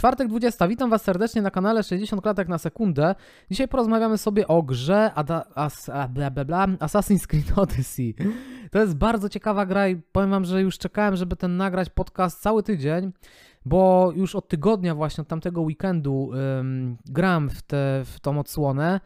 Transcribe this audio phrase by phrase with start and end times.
[0.00, 0.68] Czwartek 20.
[0.68, 3.14] Witam Was serdecznie na kanale 60 klatek na sekundę.
[3.50, 8.14] Dzisiaj porozmawiamy sobie o grze Ada, as, a, bla, bla, bla, Assassin's Creed Odyssey.
[8.70, 12.42] To jest bardzo ciekawa gra i powiem Wam, że już czekałem, żeby ten nagrać podcast
[12.42, 13.12] cały tydzień,
[13.64, 16.30] bo już od tygodnia właśnie, od tamtego weekendu
[16.60, 19.00] ym, gram w, te, w tą odsłonę.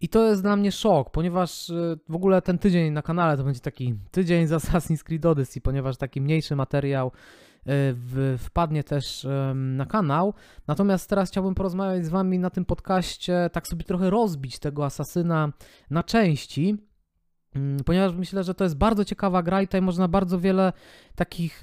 [0.00, 3.44] I to jest dla mnie szok, ponieważ y, w ogóle ten tydzień na kanale to
[3.44, 7.12] będzie taki tydzień z Assassin's Creed Odyssey, ponieważ taki mniejszy materiał
[8.38, 10.34] wpadnie też na kanał.
[10.66, 15.52] Natomiast teraz chciałbym porozmawiać z Wami na tym podcaście, tak sobie trochę rozbić tego asasyna
[15.90, 16.76] na części.
[17.54, 20.72] Mm, ponieważ myślę, że to jest bardzo ciekawa gra i tutaj można bardzo wiele
[21.14, 21.60] takich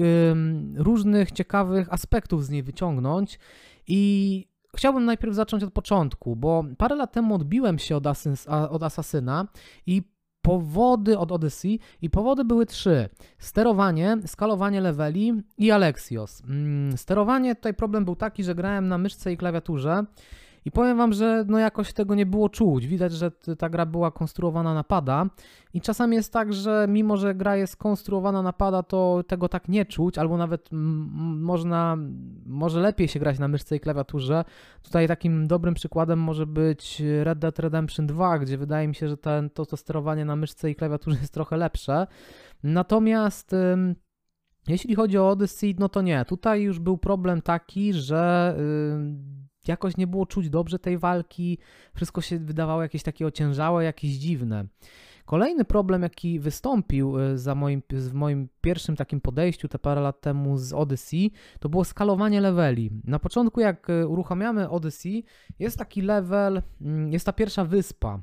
[0.75, 3.39] różnych ciekawych aspektów z niej wyciągnąć.
[3.88, 8.83] I chciałbym najpierw zacząć od początku, bo parę lat temu odbiłem się od, asys, od
[8.83, 9.47] Asasyna
[9.86, 10.03] i
[10.41, 13.09] powody od Odyssey i powody były trzy.
[13.38, 16.41] Sterowanie, skalowanie leveli i Alexios.
[16.50, 20.05] Mm, sterowanie, tutaj problem był taki, że grałem na myszce i klawiaturze
[20.65, 22.88] i powiem wam, że no jakoś tego nie było czuć.
[22.88, 25.25] Widać, że ta gra była konstruowana na pada
[25.73, 29.67] i czasami jest tak, że mimo, że gra jest konstruowana na pada, to tego tak
[29.67, 31.97] nie czuć, albo nawet można,
[32.45, 34.45] może lepiej się grać na myszce i klawiaturze.
[34.83, 39.17] Tutaj takim dobrym przykładem może być Red Dead Redemption 2, gdzie wydaje mi się, że
[39.17, 42.08] ten, to, to sterowanie na myszce i klawiaturze jest trochę lepsze.
[42.64, 43.55] Natomiast...
[44.67, 46.25] Jeśli chodzi o Odyssey, no to nie.
[46.25, 48.55] Tutaj już był problem taki, że
[49.67, 51.58] jakoś nie było czuć dobrze tej walki,
[51.95, 54.66] wszystko się wydawało jakieś takie ociężałe, jakieś dziwne.
[55.26, 60.22] Kolejny problem, jaki wystąpił y, za moim, w moim pierwszym takim podejściu te parę lat
[60.22, 62.92] temu z Odyssey, to było skalowanie leveli.
[63.04, 65.23] Na początku, jak y, uruchamiamy Odyssey,
[65.59, 68.20] jest taki level, mm, jest ta pierwsza wyspa,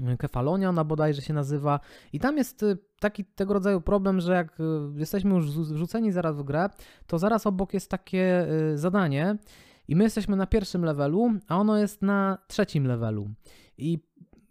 [0.00, 1.80] y, Kefalonia ona bodajże się nazywa
[2.12, 2.64] i tam jest
[3.00, 4.58] taki tego rodzaju problem, że jak
[4.96, 6.68] jesteśmy już wrzuceni zaraz w grę,
[7.06, 9.36] to zaraz obok jest takie zadanie,
[9.88, 13.28] i my jesteśmy na pierwszym levelu, a ono jest na trzecim levelu.
[13.78, 13.98] I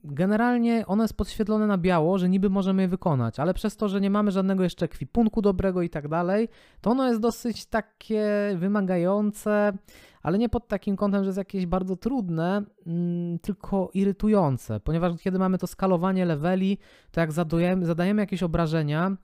[0.04, 4.02] generalnie ono jest podświetlone na biało, że niby możemy je wykonać, ale przez to, że
[4.02, 6.50] nie mamy żadnego jeszcze kwipunku dobrego i tak dalej,
[6.82, 8.26] to ono jest dosyć takie
[8.58, 9.74] wymagające,
[10.22, 15.40] ale nie pod takim kątem, że jest jakieś bardzo trudne, mm, tylko irytujące, ponieważ kiedy
[15.40, 16.78] mamy to skalowanie leveli,
[17.12, 19.18] to jak zadajemy, zadajemy jakieś obrażenia,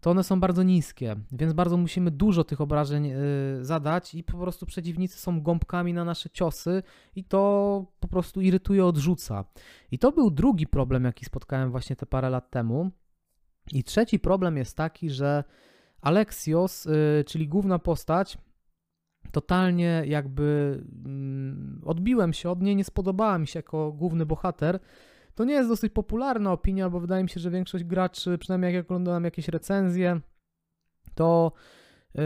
[0.00, 4.38] to one są bardzo niskie, więc bardzo musimy dużo tych obrażeń yy, zadać i po
[4.38, 6.82] prostu przeciwnicy są gąbkami na nasze ciosy
[7.16, 9.44] i to po prostu irytuje, odrzuca.
[9.90, 12.90] I to był drugi problem, jaki spotkałem właśnie te parę lat temu.
[13.72, 15.44] I trzeci problem jest taki, że
[16.00, 18.38] Alexios, yy, czyli główna postać,
[19.32, 24.80] totalnie jakby yy, odbiłem się od niej, nie spodobała mi się jako główny bohater,
[25.38, 28.84] to nie jest dosyć popularna opinia, bo wydaje mi się, że większość graczy, przynajmniej jak
[28.84, 30.20] oglądam jakieś recenzje,
[31.14, 31.52] to
[32.14, 32.22] yy,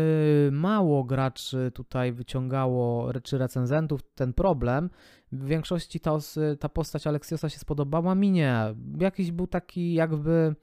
[0.52, 4.90] mało graczy tutaj wyciągało, czy recenzentów, ten problem.
[5.32, 6.18] W większości ta,
[6.60, 8.74] ta postać Aleksiosa się spodobała, mi nie.
[8.98, 10.54] Jakiś był taki jakby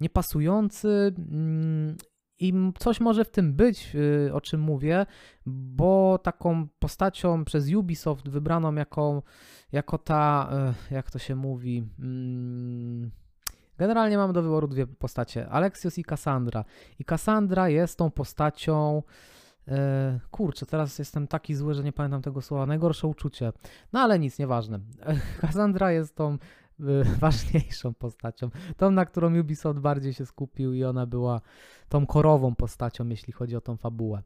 [0.00, 1.96] niepasujący mm,
[2.40, 5.06] i coś może w tym być, y, o czym mówię,
[5.46, 9.22] bo taką postacią przez Ubisoft wybraną jako,
[9.72, 10.50] jako ta,
[10.90, 13.10] y, jak to się mówi, mm,
[13.78, 16.64] generalnie mamy do wyboru dwie postacie, Alexios i Cassandra.
[16.98, 19.02] I Cassandra jest tą postacią,
[19.68, 19.72] y,
[20.30, 23.52] kurczę, teraz jestem taki zły, że nie pamiętam tego słowa, najgorsze uczucie.
[23.92, 24.80] No ale nic, nieważne.
[25.40, 26.38] Cassandra jest tą
[27.20, 31.40] ważniejszą postacią, tą, na którą Ubisoft bardziej się skupił i ona była
[31.88, 34.22] tą korową postacią, jeśli chodzi o tą fabułę.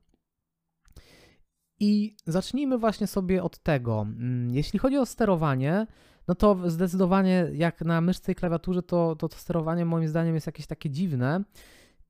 [1.80, 4.00] I zacznijmy właśnie sobie od tego.
[4.00, 5.86] Mm, jeśli chodzi o sterowanie,
[6.28, 10.46] no to zdecydowanie jak na myszce i klawiaturze, to, to, to sterowanie moim zdaniem jest
[10.46, 11.44] jakieś takie dziwne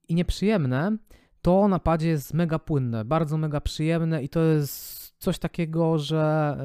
[0.07, 0.97] i nieprzyjemne.
[1.41, 6.57] To na padzie jest mega płynne, bardzo mega przyjemne i to jest coś takiego, że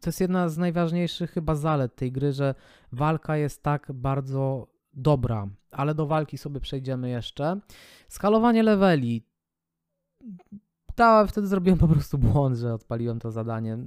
[0.00, 2.54] to jest jedna z najważniejszych chyba zalet tej gry, że
[2.92, 7.60] walka jest tak bardzo dobra, ale do walki sobie przejdziemy jeszcze.
[8.08, 9.22] Skalowanie leveli.
[10.94, 13.78] Ta, wtedy zrobiłem po prostu błąd, że odpaliłem to zadanie.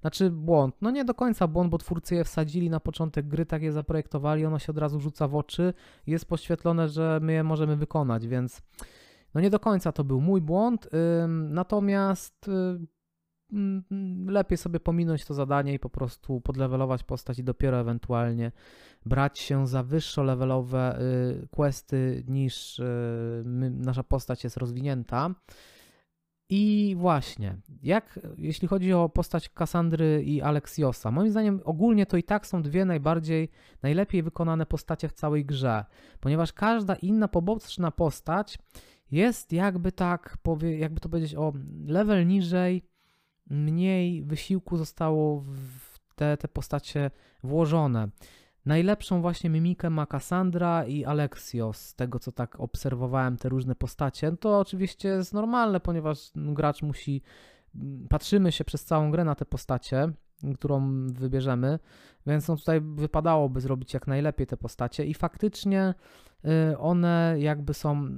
[0.00, 3.62] Znaczy błąd, no nie do końca błąd, bo twórcy je wsadzili na początek gry, tak
[3.62, 5.74] je zaprojektowali, ono się od razu rzuca w oczy,
[6.06, 8.62] jest poświetlone, że my je możemy wykonać, więc
[9.34, 10.88] no nie do końca to był mój błąd,
[11.28, 12.86] natomiast y,
[14.26, 18.52] lepiej sobie pominąć to zadanie i po prostu podlewelować postać i dopiero ewentualnie
[19.06, 25.34] brać się za wyższo levelowe y, questy niż y, nasza postać jest rozwinięta.
[26.52, 32.22] I właśnie, jak jeśli chodzi o postać Kassandry i Aleksiosa, moim zdaniem ogólnie to i
[32.22, 33.48] tak są dwie najbardziej,
[33.82, 35.84] najlepiej wykonane postacie w całej grze,
[36.20, 38.58] ponieważ każda inna poboczna postać
[39.10, 40.38] jest jakby tak,
[40.78, 41.52] jakby to powiedzieć, o
[41.86, 42.89] level niżej
[43.50, 47.10] mniej wysiłku zostało w te, te postacie
[47.42, 48.08] włożone.
[48.66, 54.30] Najlepszą właśnie mimikę ma Cassandra i Alexio, z tego co tak obserwowałem te różne postacie.
[54.30, 57.22] No to oczywiście jest normalne, ponieważ gracz musi,
[58.08, 60.12] patrzymy się przez całą grę na te postacie,
[60.54, 61.78] którą wybierzemy,
[62.26, 65.94] więc no tutaj wypadałoby zrobić jak najlepiej te postacie i faktycznie
[66.72, 68.08] y, one jakby są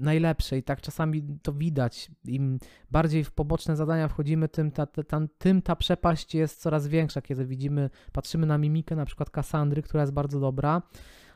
[0.00, 2.10] najlepsze i tak czasami to widać.
[2.24, 2.58] Im
[2.90, 7.46] bardziej w poboczne zadania wchodzimy, tym ta, ta, tym ta przepaść jest coraz większa, kiedy
[7.46, 10.82] widzimy, patrzymy na mimikę na przykład Kassandry, która jest bardzo dobra,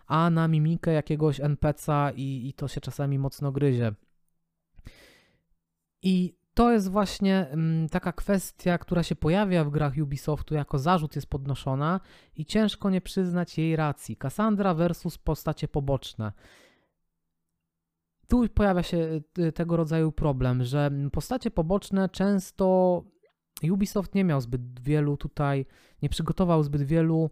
[0.06, 3.92] a na mimikę jakiegoś NPC'a i, i to się czasami mocno gryzie.
[6.02, 11.16] I to jest właśnie mm, taka kwestia, która się pojawia w grach Ubisoftu, jako zarzut
[11.16, 12.00] jest podnoszona
[12.36, 14.16] i ciężko nie przyznać jej racji.
[14.16, 16.32] Cassandra versus postacie poboczne.
[18.34, 23.02] Tu pojawia się y, tego rodzaju problem, że postacie poboczne często
[23.72, 25.66] Ubisoft nie miał zbyt wielu tutaj,
[26.02, 27.30] nie przygotował zbyt wielu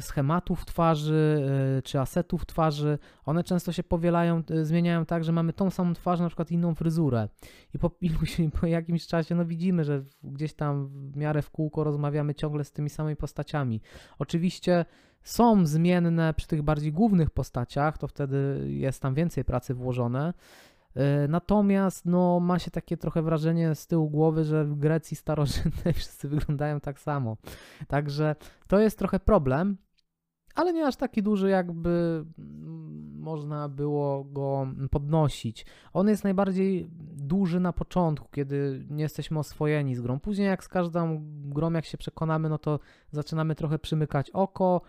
[0.00, 1.46] schematów twarzy
[1.78, 5.94] e, czy asetów twarzy, one często się powielają, e, zmieniają tak, że mamy tą samą
[5.94, 7.28] twarz, na przykład inną fryzurę.
[7.74, 11.84] I po, iluś, po jakimś czasie no widzimy, że gdzieś tam w miarę w kółko
[11.84, 13.80] rozmawiamy ciągle z tymi samymi postaciami.
[14.18, 14.84] Oczywiście
[15.22, 20.71] są zmienne przy tych bardziej głównych postaciach, to wtedy jest tam więcej pracy włożone, E,
[21.28, 26.28] natomiast no, ma się takie trochę wrażenie z tyłu głowy, że w Grecji starożytnej wszyscy
[26.28, 27.36] wyglądają tak samo.
[27.88, 28.36] Także
[28.66, 29.76] to jest trochę problem,
[30.54, 35.66] ale nie aż taki duży, jakby mm, można było go podnosić.
[35.92, 40.20] On jest najbardziej duży na początku, kiedy nie jesteśmy oswojeni z grą.
[40.20, 42.80] Później, jak z każdą grą, jak się przekonamy, no to
[43.10, 44.80] zaczynamy trochę przymykać oko,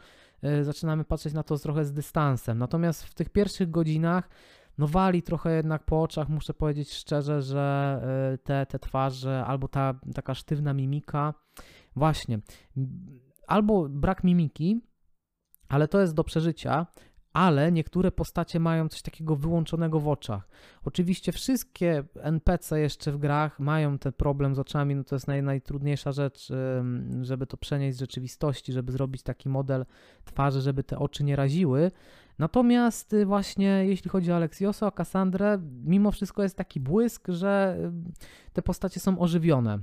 [0.41, 2.57] yy, zaczynamy patrzeć na to trochę z dystansem.
[2.57, 4.29] Natomiast w tych pierwszych godzinach
[4.77, 8.01] no wali trochę jednak po oczach, muszę powiedzieć szczerze, że
[8.33, 11.33] e, te, te twarze albo ta taka sztywna mimika,
[11.95, 12.39] właśnie,
[13.47, 14.81] albo brak mimiki,
[15.69, 16.87] ale to jest do przeżycia,
[17.33, 20.47] ale niektóre postacie mają coś takiego wyłączonego w oczach.
[20.85, 25.43] Oczywiście wszystkie NPC jeszcze w grach mają ten problem z oczami, no to jest naj,
[25.43, 26.51] najtrudniejsza rzecz,
[27.21, 29.85] żeby to przenieść z rzeczywistości, żeby zrobić taki model
[30.25, 31.91] twarzy, żeby te oczy nie raziły,
[32.39, 37.77] Natomiast y, właśnie jeśli chodzi o Aleksiosa, o Kassandrę, mimo wszystko jest taki błysk, że
[38.49, 39.79] y, te postacie są ożywione.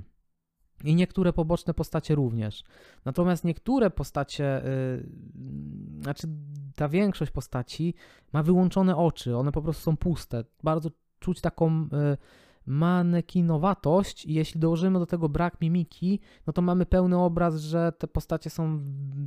[0.83, 2.63] I niektóre poboczne postacie również.
[3.05, 6.27] Natomiast niektóre postacie, yy, znaczy
[6.75, 7.93] ta większość postaci
[8.33, 10.43] ma wyłączone oczy, one po prostu są puste.
[10.63, 10.89] Bardzo
[11.19, 12.17] czuć taką yy,
[12.65, 18.07] manekinowatość i jeśli dołożymy do tego brak mimiki, no to mamy pełny obraz, że te
[18.07, 18.79] postacie są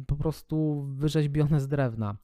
[0.07, 2.17] po prostu wyrzeźbione z drewna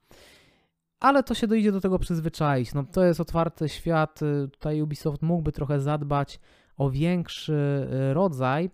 [1.01, 2.73] ale to się dojdzie do tego przyzwyczaić.
[2.73, 6.39] No, to jest otwarty świat, y, tutaj Ubisoft mógłby trochę zadbać
[6.77, 8.69] o większy y, rodzaj,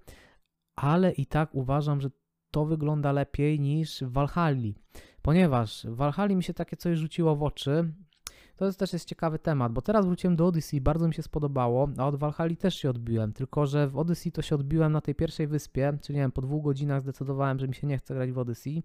[0.76, 2.10] ale i tak uważam, że
[2.52, 4.74] to wygląda lepiej niż w Valhalla,
[5.22, 7.94] ponieważ w Valhalla mi się takie coś rzuciło w oczy.
[8.56, 11.90] To jest też jest ciekawy temat, bo teraz wróciłem do Odyssey, bardzo mi się spodobało,
[11.98, 15.16] a od Valhalla też się odbiłem, tylko że w Odyssey to się odbiłem na tej
[15.16, 18.32] pierwszej wyspie, czyli nie wiem, po dwóch godzinach zdecydowałem, że mi się nie chce grać
[18.32, 18.84] w Odyssey,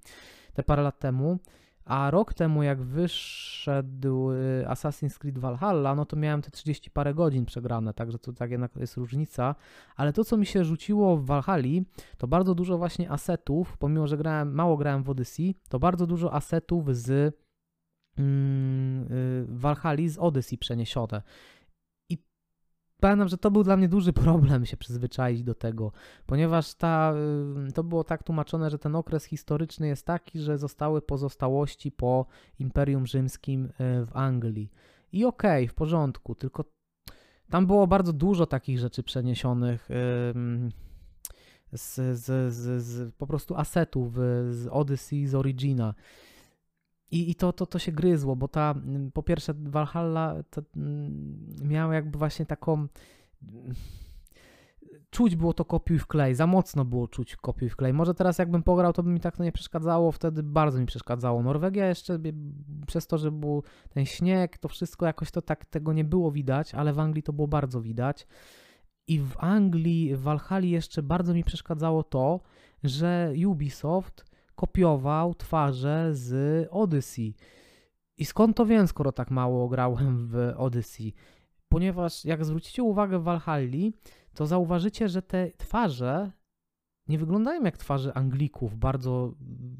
[0.54, 1.38] te parę lat temu
[1.84, 7.14] a rok temu, jak wyszedł y, Assassin's Creed Valhalla, no to miałem te 30 parę
[7.14, 9.54] godzin przegrane, także to tak jednak jest różnica.
[9.96, 11.84] Ale to, co mi się rzuciło w Valhalli,
[12.18, 16.34] to bardzo dużo właśnie asetów, pomimo, że grałem, mało grałem w Odyssey, to bardzo dużo
[16.34, 17.34] asetów z
[18.18, 21.22] mm, y, Valhalla z Odyssey przeniesione
[23.02, 25.92] pamiętam, że to był dla mnie duży problem się przyzwyczaić do tego,
[26.26, 27.14] ponieważ ta,
[27.68, 32.26] y, to było tak tłumaczone, że ten okres historyczny jest taki, że zostały pozostałości po
[32.58, 33.70] Imperium Rzymskim y,
[34.06, 34.70] w Anglii.
[35.12, 36.64] I okej, okay, w porządku, tylko
[37.50, 39.88] tam było bardzo dużo takich rzeczy przeniesionych
[41.72, 44.14] z, z, z, z po prostu asetów
[44.50, 45.94] z Odyssey, z Origina.
[47.12, 51.46] I, i to, to, to się gryzło, bo ta, mm, po pierwsze, Valhalla to, mm,
[51.62, 52.72] miała jakby właśnie taką.
[52.72, 53.74] Mm,
[55.10, 57.92] czuć było to kopiuj w klej, za mocno było czuć kopiuj w klej.
[57.92, 61.42] Może teraz jakbym pograł, to by mi tak to nie przeszkadzało, wtedy bardzo mi przeszkadzało.
[61.42, 62.18] Norwegia jeszcze
[62.86, 66.74] przez to, że był ten śnieg, to wszystko jakoś to tak tego nie było widać,
[66.74, 68.26] ale w Anglii to było bardzo widać.
[69.06, 72.40] I w Anglii, w Valhalla jeszcze bardzo mi przeszkadzało to,
[72.84, 74.31] że Ubisoft
[74.62, 77.34] kopiował twarze z Odyssey.
[78.16, 81.14] I skąd to wiem, skoro tak mało grałem w Odyssey?
[81.68, 83.92] Ponieważ jak zwrócicie uwagę w Valhalli,
[84.34, 86.30] to zauważycie, że te twarze
[87.08, 89.34] nie wyglądają jak twarze Anglików w bardzo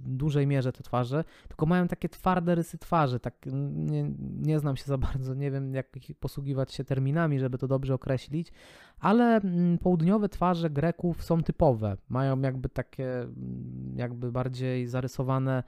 [0.07, 3.21] dużej mierze te twarze, tylko mają takie twarde rysy twarzy.
[3.21, 3.35] Tak,
[3.73, 5.87] nie, nie znam się za bardzo, nie wiem jak
[6.21, 8.53] posługiwać się terminami, żeby to dobrze określić,
[9.01, 11.97] ale mm, południowe twarze Greków są typowe.
[12.09, 15.63] Mają jakby takie, mm, jakby bardziej zarysowane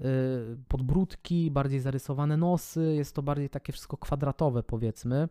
[0.00, 0.04] y,
[0.68, 5.28] podbródki, bardziej zarysowane nosy, jest to bardziej takie wszystko kwadratowe powiedzmy.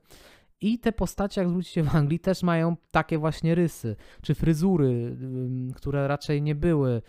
[0.62, 5.18] I te postacie, jak zwrócicie w Anglii, też mają takie właśnie rysy, czy fryzury,
[5.76, 7.02] które raczej nie były,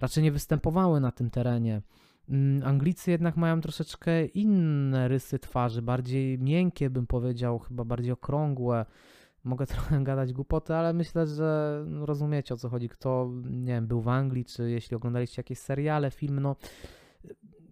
[0.00, 1.82] raczej nie występowały na tym terenie.
[2.64, 8.86] Anglicy jednak mają troszeczkę inne rysy twarzy, bardziej miękkie, bym powiedział, chyba bardziej okrągłe.
[9.44, 12.88] Mogę trochę gadać głupoty, ale myślę, że rozumiecie o co chodzi.
[12.88, 16.56] Kto, nie wiem, był w Anglii, czy jeśli oglądaliście jakieś seriale, film, no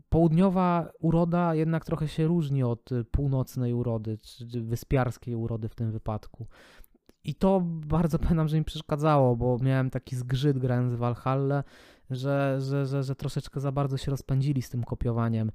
[0.08, 5.92] południowa uroda jednak trochę się różni od y, północnej urody, czy wyspiarskiej urody w tym
[5.92, 6.46] wypadku.
[7.24, 11.64] I to bardzo pamiętam, że mi przeszkadzało, bo miałem taki zgrzyt grając w Valhalla,
[12.10, 15.52] że, że, że, że troszeczkę za bardzo się rozpędzili z tym kopiowaniem.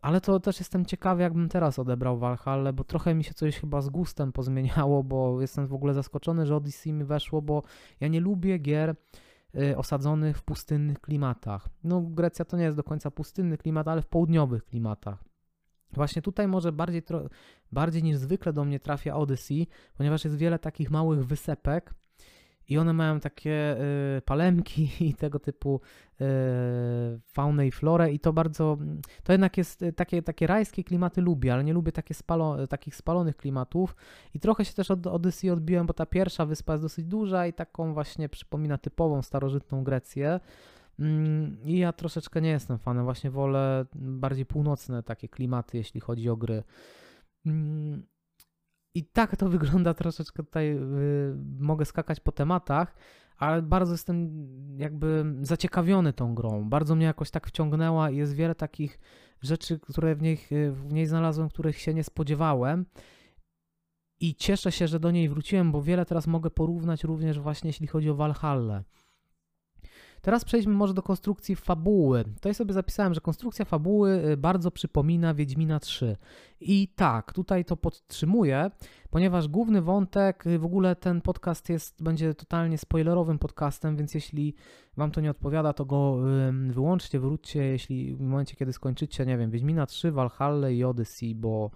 [0.00, 3.80] Ale to też jestem ciekawy, jakbym teraz odebrał Valhalla, bo trochę mi się coś chyba
[3.80, 7.62] z gustem pozmieniało, bo jestem w ogóle zaskoczony, że Odyssey mi weszło, bo
[8.00, 8.94] ja nie lubię gier,
[9.76, 11.68] osadzonych w pustynnych klimatach.
[11.84, 15.24] No, Grecja to nie jest do końca pustynny klimat, ale w południowych klimatach.
[15.92, 17.02] Właśnie tutaj może bardziej,
[17.72, 19.66] bardziej niż zwykle do mnie trafia Odyssey,
[19.96, 21.94] ponieważ jest wiele takich małych wysepek,
[22.68, 23.76] i one mają takie
[24.18, 25.80] y, palemki i tego typu
[26.20, 26.24] y,
[27.26, 28.78] faunę i florę i to bardzo,
[29.22, 32.96] to jednak jest y, takie, takie rajskie klimaty lubię, ale nie lubię takie spalo, takich
[32.96, 33.96] spalonych klimatów
[34.34, 37.52] i trochę się też od Odyssey odbiłem, bo ta pierwsza wyspa jest dosyć duża i
[37.52, 40.40] taką właśnie przypomina typową starożytną Grecję.
[40.98, 46.28] Mm, I ja troszeczkę nie jestem fanem, właśnie wolę bardziej północne takie klimaty, jeśli chodzi
[46.28, 46.62] o gry.
[48.94, 52.94] I tak to wygląda troszeczkę tutaj, yy, mogę skakać po tematach,
[53.36, 54.46] ale bardzo jestem
[54.76, 56.68] jakby zaciekawiony tą grą.
[56.68, 58.98] Bardzo mnie jakoś tak wciągnęła i jest wiele takich
[59.40, 60.38] rzeczy, które w niej,
[60.70, 62.86] w niej znalazłem, których się nie spodziewałem.
[64.20, 67.86] I cieszę się, że do niej wróciłem, bo wiele teraz mogę porównać również właśnie jeśli
[67.86, 68.84] chodzi o Valhalla.
[70.22, 72.24] Teraz przejdźmy może do konstrukcji fabuły.
[72.24, 76.16] Tutaj sobie zapisałem, że konstrukcja fabuły y, bardzo przypomina Wiedźmina 3.
[76.60, 78.70] I tak, tutaj to podtrzymuję,
[79.10, 84.54] ponieważ główny wątek, y, w ogóle ten podcast jest, będzie totalnie spoilerowym podcastem, więc jeśli
[84.96, 86.18] wam to nie odpowiada, to go
[86.68, 91.70] wyłączcie, wróćcie, jeśli w momencie, kiedy skończycie, nie wiem, Wiedźmina 3, Valhalla i Odyssey, bo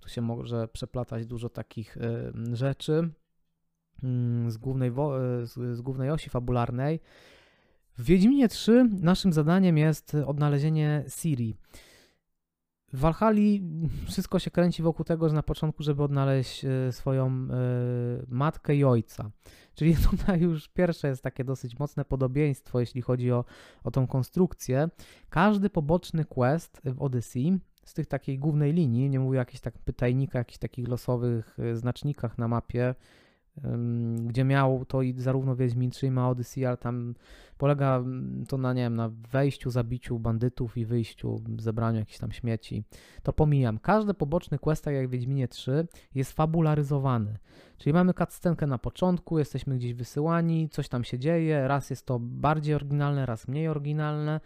[0.00, 1.96] tu się może przeplatać dużo takich
[2.52, 3.10] rzeczy
[4.48, 4.92] z głównej,
[5.44, 7.00] z głównej osi fabularnej.
[8.00, 11.56] W Wiedźminie 3 naszym zadaniem jest odnalezienie Siri.
[12.92, 13.62] W Walhali
[14.06, 17.46] wszystko się kręci wokół tego, że na początku, żeby odnaleźć e, swoją y,
[18.28, 19.30] matkę i ojca.
[19.74, 23.44] Czyli tutaj już pierwsze jest takie dosyć mocne podobieństwo, jeśli chodzi o,
[23.84, 24.88] o tą konstrukcję.
[25.30, 29.78] Każdy poboczny quest w Odyssey z tych takiej głównej linii, nie mówię o jakichś tak
[29.78, 32.94] pytajnikach, jakichś takich losowych e, znacznikach na mapie,
[34.26, 37.14] gdzie miał to i zarówno Wiedźmin 3 ma Odyssey, ale tam
[37.58, 42.32] polega mm, to na, nie wiem, na wejściu, zabiciu bandytów i wyjściu, zebraniu jakichś tam
[42.32, 42.84] śmieci.
[43.22, 43.78] To pomijam.
[43.78, 47.38] Każdy poboczny quest, tak jak w Wiedźminie 3, jest fabularyzowany.
[47.78, 52.18] Czyli mamy cutscenkę na początku, jesteśmy gdzieś wysyłani, coś tam się dzieje, raz jest to
[52.20, 54.40] bardziej oryginalne, raz mniej oryginalne,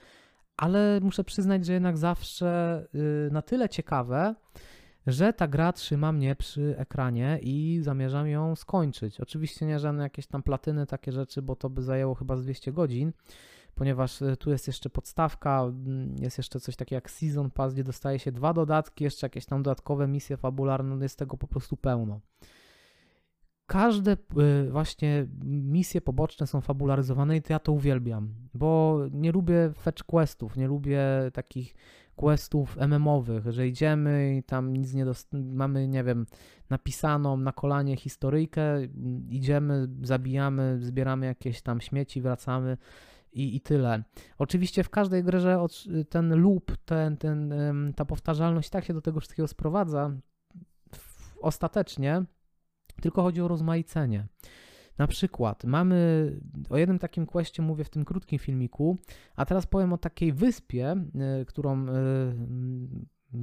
[0.57, 4.35] ale muszę przyznać, że jednak zawsze yy, na tyle ciekawe,
[5.07, 9.21] że ta gra trzyma mnie przy ekranie i zamierzam ją skończyć.
[9.21, 12.73] Oczywiście nie żadne jakieś tam platyny, takie rzeczy, bo to by zajęło chyba z 200
[12.73, 13.13] godzin,
[13.75, 17.85] ponieważ y, tu jest jeszcze podstawka, mm, jest jeszcze coś takiego jak Season Pass, gdzie
[17.85, 21.77] dostaje się dwa dodatki, jeszcze jakieś tam dodatkowe misje fabularne, no jest tego po prostu
[21.77, 22.21] pełno.
[23.67, 29.73] Każde y, właśnie misje poboczne są fabularyzowane i to ja to uwielbiam, bo nie lubię
[29.79, 31.01] fetch questów, nie lubię
[31.33, 31.75] takich
[32.17, 35.29] questów MMowych, że idziemy i tam nic nie dost...
[35.33, 36.27] mamy, nie wiem,
[36.71, 38.85] napisaną na kolanie historyjkę,
[39.29, 42.77] idziemy, zabijamy, zbieramy jakieś tam śmieci, wracamy
[43.33, 44.03] i, i tyle.
[44.39, 45.67] Oczywiście w każdej grze
[46.09, 47.55] ten loop, ten, ten,
[47.97, 50.11] ta powtarzalność tak się do tego wszystkiego sprowadza
[51.41, 52.25] ostatecznie,
[53.03, 54.27] tylko chodzi o rozmaicenie.
[54.99, 56.31] Na przykład mamy,
[56.71, 58.99] o jednym takim questie mówię w tym krótkim filmiku,
[59.37, 60.97] a teraz powiem o takiej wyspie,
[61.43, 61.93] y, którą y,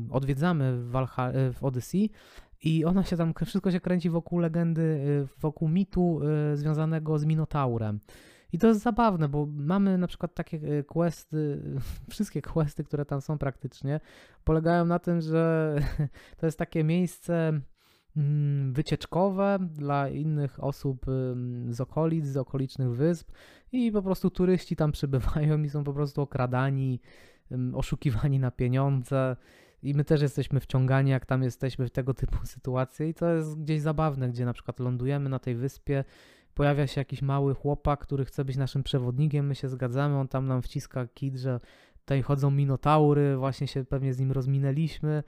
[0.09, 2.09] odwiedzamy w, Valhalla, y, w Odyssey
[2.63, 5.01] i ona się tam, wszystko się kręci wokół legendy,
[5.39, 6.19] wokół mitu
[6.53, 7.99] związanego z Minotaurem.
[8.53, 11.61] I to jest zabawne, bo mamy na przykład takie questy,
[12.09, 13.99] wszystkie questy, które tam są praktycznie,
[14.43, 15.75] polegają na tym, że
[16.37, 17.61] to jest takie miejsce mm,
[18.71, 21.05] wycieczkowe dla innych osób
[21.69, 23.31] z okolic, z okolicznych wysp
[23.71, 26.99] i po prostu turyści tam przybywają i są po prostu okradani,
[27.73, 29.35] oszukiwani na pieniądze.
[29.83, 33.09] I my też jesteśmy wciągani, jak tam jesteśmy w tego typu sytuacje.
[33.09, 36.03] I to jest gdzieś zabawne, gdzie na przykład lądujemy na tej wyspie,
[36.53, 40.47] pojawia się jakiś mały chłopak, który chce być naszym przewodnikiem, my się zgadzamy, on tam
[40.47, 41.59] nam wciska kit, że
[41.99, 45.23] tutaj chodzą minotaury, właśnie się pewnie z nim rozminęliśmy,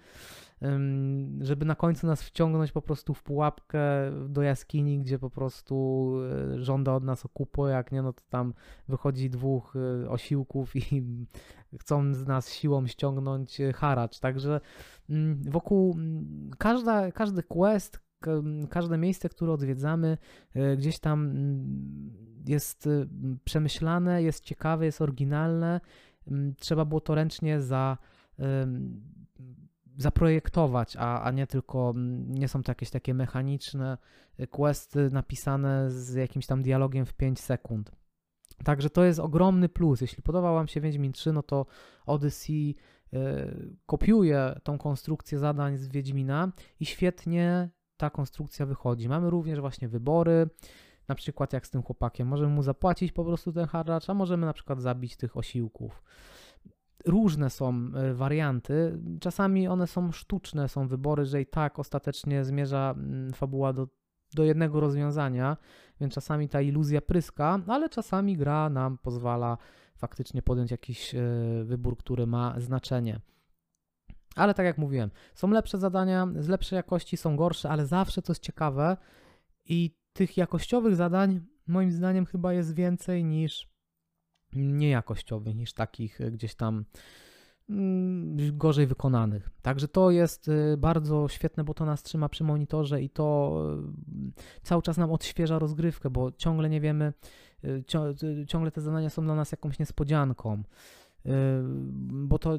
[1.41, 3.81] żeby na końcu nas wciągnąć po prostu w pułapkę
[4.29, 6.15] do jaskini, gdzie po prostu
[6.55, 8.53] e, żąda od nas okupu, jak nie, no to tam
[8.87, 11.03] wychodzi dwóch e, osiłków i
[11.81, 14.61] chcą z nas siłą ściągnąć e, haracz, także
[15.09, 17.99] mm, wokół mm, każda, każdy quest,
[18.69, 20.17] każde miejsce, które odwiedzamy,
[20.77, 22.13] gdzieś tam mm,
[22.47, 22.89] jest
[23.43, 25.81] przemyślane, jest ciekawe, jest oryginalne.
[26.57, 27.97] Trzeba było to ręcznie za,
[29.97, 31.93] zaprojektować, a, a nie tylko,
[32.27, 33.97] nie są to jakieś takie mechaniczne
[34.49, 37.91] questy napisane z jakimś tam dialogiem w 5 sekund.
[38.63, 40.01] Także to jest ogromny plus.
[40.01, 41.65] Jeśli podobał Wam się Wiedźmin 3, no to
[42.05, 42.75] Odyssey
[43.13, 43.17] y,
[43.85, 49.09] kopiuje tą konstrukcję zadań z Wiedźmina i świetnie ta konstrukcja wychodzi.
[49.09, 50.49] Mamy również właśnie wybory,
[51.07, 52.27] na przykład jak z tym chłopakiem.
[52.27, 56.03] Możemy mu zapłacić po prostu ten haracz, a możemy na przykład zabić tych osiłków.
[57.05, 58.99] Różne są e, warianty.
[59.19, 63.87] Czasami one są sztuczne, są wybory, że i tak ostatecznie zmierza mm, fabuła do,
[64.35, 65.57] do jednego rozwiązania,
[66.01, 69.57] więc czasami ta iluzja pryska, ale czasami gra nam pozwala
[69.95, 71.19] faktycznie podjąć jakiś e,
[71.63, 73.19] wybór, który ma znaczenie.
[74.35, 78.41] Ale tak jak mówiłem, są lepsze zadania, z lepszej jakości, są gorsze, ale zawsze jest
[78.41, 78.97] ciekawe
[79.65, 83.72] i tych jakościowych zadań moim zdaniem chyba jest więcej niż
[84.55, 86.85] niejakościowych, niż takich e, gdzieś tam
[87.69, 89.49] mm, gorzej wykonanych.
[89.61, 93.57] Także to jest e, bardzo świetne, bo to nas trzyma przy monitorze i to
[94.27, 97.13] e, cały czas nam odświeża rozgrywkę, bo ciągle nie wiemy,
[98.47, 100.63] ciągle te zadania są dla nas jakąś niespodzianką.
[102.03, 102.57] Bo to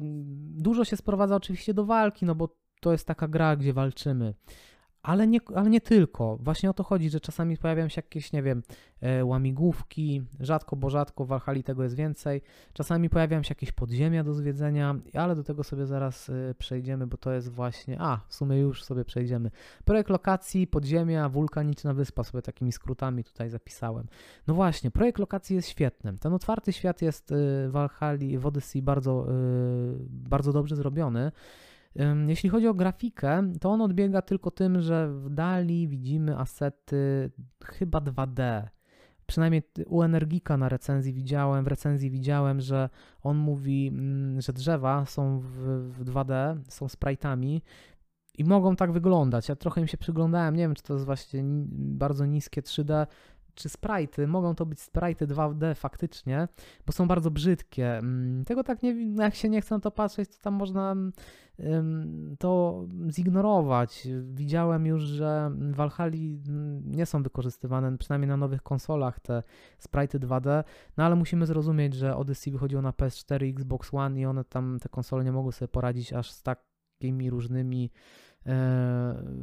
[0.55, 2.49] dużo się sprowadza oczywiście do walki, no bo
[2.81, 4.33] to jest taka gra, gdzie walczymy.
[5.05, 6.37] Ale nie, ale nie tylko.
[6.37, 8.63] Właśnie o to chodzi, że czasami pojawiają się jakieś, nie wiem,
[9.01, 12.41] e, łamigłówki, rzadko, bo rzadko w Walhali tego jest więcej.
[12.73, 17.17] Czasami pojawiają się jakieś podziemia do zwiedzenia, ale do tego sobie zaraz e, przejdziemy, bo
[17.17, 19.51] to jest właśnie, a, w sumie już sobie przejdziemy.
[19.85, 24.07] Projekt lokacji, podziemia, wulkaniczna wyspa, sobie takimi skrótami tutaj zapisałem.
[24.47, 26.17] No właśnie, projekt lokacji jest świetny.
[26.17, 29.27] Ten otwarty świat jest e, w Walhali, w Odyssey bardzo,
[30.09, 31.31] bardzo dobrze zrobiony.
[32.27, 37.31] Jeśli chodzi o grafikę, to on odbiega tylko tym, że w dali widzimy asety
[37.65, 38.63] chyba 2D.
[39.27, 42.89] Przynajmniej u Energika na recenzji widziałem, w recenzji widziałem, że
[43.23, 45.47] on mówi, mm, że drzewa są w,
[45.91, 47.61] w 2D, są sprite'ami
[48.37, 49.49] i mogą tak wyglądać.
[49.49, 53.07] Ja trochę im się przyglądałem, nie wiem, czy to jest właśnie bardzo niskie 3D,
[53.55, 56.47] czy sprite, mogą to być sprite 2D faktycznie,
[56.85, 57.97] bo są bardzo brzydkie.
[57.97, 60.95] Mm, tego tak nie, jak się nie chce na to patrzeć, to tam można
[62.39, 64.07] to zignorować.
[64.33, 66.17] Widziałem już, że w Valhalla
[66.85, 69.43] nie są wykorzystywane, przynajmniej na nowych konsolach, te
[69.77, 70.63] sprite 2D,
[70.97, 74.89] no ale musimy zrozumieć, że Odyssey wychodziło na PS4 Xbox One i one tam, te
[74.89, 77.91] konsole nie mogły sobie poradzić aż z takimi różnymi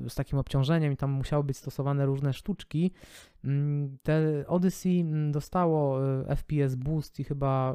[0.09, 2.93] z takim obciążeniem i tam musiały być stosowane różne sztuczki.
[3.45, 7.75] Mm, te Odyssey mm, dostało e, FPS boost i chyba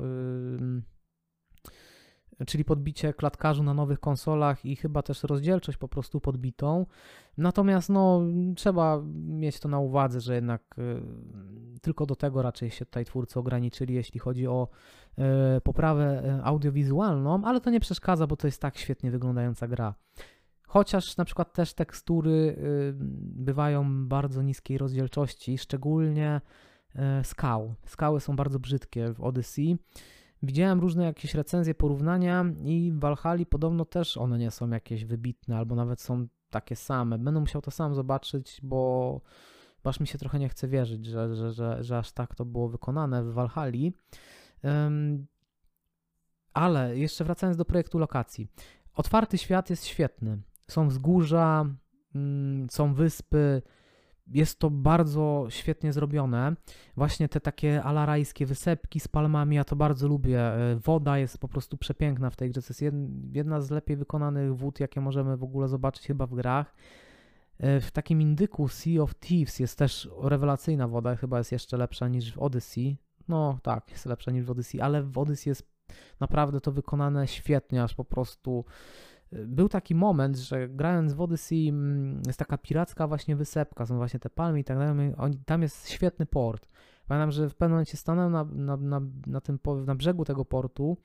[2.48, 6.86] czyli podbicie klatkarzu na nowych konsolach i chyba też rozdzielczość po prostu podbitą.
[7.38, 8.22] Natomiast no,
[8.56, 10.76] trzeba mieć to na uwadze, że jednak
[11.82, 14.68] tylko do tego raczej się tutaj twórcy ograniczyli, jeśli chodzi o
[15.64, 19.96] poprawę audiowizualną, ale to nie przeszkadza, bo to jest tak świetnie wyglądająca gra.
[20.68, 22.58] Chociaż na przykład też tekstury
[23.20, 26.42] bywają bardzo niskiej rozdzielczości, szczególnie
[27.24, 27.76] skał.
[27.86, 29.78] Skały są bardzo brzydkie w Odyssey.
[30.44, 35.58] Widziałem różne jakieś recenzje, porównania i w Valhalla podobno też one nie są jakieś wybitne,
[35.58, 37.18] albo nawet są takie same.
[37.18, 39.22] Będę musiał to sam zobaczyć, bo
[39.84, 42.70] aż mi się trochę nie chce wierzyć, że, że, że, że aż tak to było
[42.70, 43.90] wykonane w Valhalla.
[44.64, 45.28] Um,
[46.54, 48.48] ale jeszcze wracając do projektu lokacji.
[48.94, 50.38] Otwarty świat jest świetny.
[50.68, 51.66] Są wzgórza,
[52.16, 53.62] mm, są wyspy,
[54.28, 56.56] jest to bardzo świetnie zrobione.
[56.96, 60.42] Właśnie te takie alarajskie wysepki z palmami, ja to bardzo lubię.
[60.42, 62.62] E, woda jest po prostu przepiękna w tej grze.
[62.62, 62.96] To jest
[63.32, 66.76] jedna z lepiej wykonanych wód, jakie możemy w ogóle zobaczyć chyba w grach.
[67.60, 72.08] E, w takim indyku Sea of Thieves jest też rewelacyjna woda, chyba jest jeszcze lepsza
[72.08, 72.98] niż w Odyssey.
[73.28, 75.68] No tak, jest lepsza niż w Odyssey, ale w Odyssey jest
[76.20, 78.66] naprawdę to wykonane świetnie, aż po prostu
[79.32, 84.20] był taki moment, że grając w Odyssey mm, jest taka piracka właśnie wysepka, są właśnie
[84.20, 85.14] te palmy i tak dalej,
[85.46, 86.68] tam jest świetny port.
[87.08, 90.98] Pamiętam, że w pewnym momencie stanąłem na, na, na, na, tym, na brzegu tego portu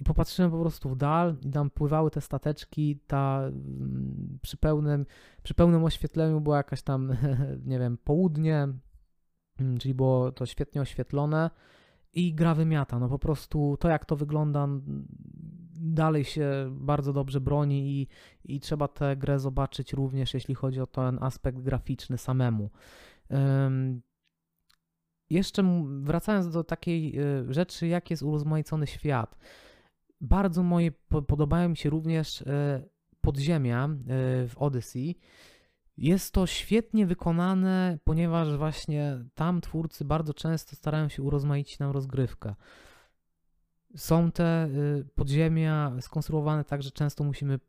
[0.00, 5.06] i popatrzyłem po prostu w dal i tam pływały te stateczki, ta mm, przy pełnym,
[5.42, 7.16] przy pełnym oświetleniu była jakaś tam,
[7.70, 8.68] nie wiem, południe,
[9.60, 11.50] mm, czyli było to świetnie oświetlone
[12.12, 12.98] i gra wymiata.
[12.98, 14.68] No po prostu to, jak to wygląda,
[15.80, 18.08] dalej się bardzo dobrze broni i,
[18.54, 22.70] i trzeba tę grę zobaczyć również, jeśli chodzi o ten aspekt graficzny samemu.
[25.30, 29.38] Jeszcze wracając do takiej e, rzeczy, jak jest urozmaicony świat.
[30.20, 30.92] Bardzo moje,
[31.26, 32.82] podobają mi się również e,
[33.20, 33.88] podziemia e,
[34.48, 35.18] w Odyssey.
[35.96, 42.54] Jest to świetnie wykonane, ponieważ właśnie tam twórcy bardzo często starają się urozmaicić nam rozgrywkę.
[43.96, 47.60] Są te y, podziemia skonstruowane tak, że często musimy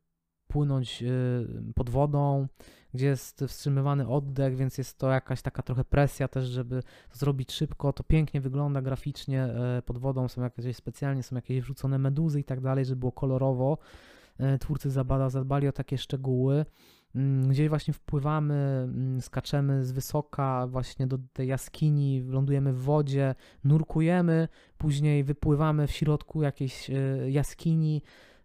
[0.48, 2.48] płynąć y, pod wodą,
[2.94, 7.94] gdzie jest wstrzymywany oddech, więc jest to jakaś taka trochę presja też, żeby zrobić szybko.
[7.94, 9.48] To pięknie wygląda graficznie
[9.80, 13.12] y, pod wodą, są jakieś specjalnie, są jakieś wrzucone meduzy i tak dalej, żeby było
[13.12, 13.78] kolorowo.
[14.60, 16.66] Twórcy Zabada zadbali o takie szczegóły.
[17.16, 23.36] Mm, gdzieś właśnie wpływamy, mm, skaczemy z wysoka właśnie do tej jaskini, lądujemy w wodzie,
[23.64, 24.48] nurkujemy,
[24.78, 26.94] później wypływamy w środku jakiejś e,
[27.32, 28.02] jaskini,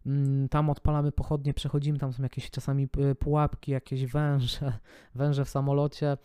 [0.07, 4.73] Mm, tam odpalamy pochodnie, przechodzimy, tam są jakieś czasami y, pułapki, jakieś węże,
[5.15, 6.17] węże w samolocie.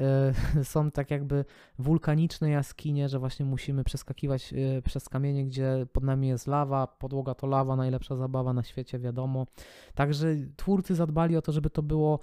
[0.00, 1.44] Y, są tak jakby
[1.78, 7.34] wulkaniczne jaskinie, że właśnie musimy przeskakiwać y, przez kamienie, gdzie pod nami jest lawa, podłoga
[7.34, 9.46] to lawa, najlepsza zabawa na świecie, wiadomo.
[9.94, 12.20] Także twórcy zadbali o to, żeby to było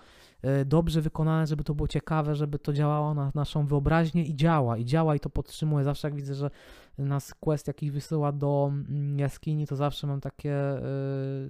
[0.65, 4.85] dobrze wykonane, żeby to było ciekawe, żeby to działało na naszą wyobraźnię i działa, i
[4.85, 5.83] działa i to podtrzymuje.
[5.83, 6.49] Zawsze jak widzę, że
[6.97, 10.55] nas quest jakiś wysyła do mm, jaskini, to zawsze mam takie,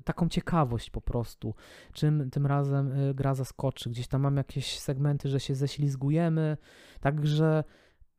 [0.04, 1.54] taką ciekawość po prostu,
[1.94, 3.90] czym tym razem gra zaskoczy.
[3.90, 5.56] Gdzieś tam mam jakieś segmenty, że się
[6.15, 6.58] ześlizgujemy,
[6.99, 7.63] także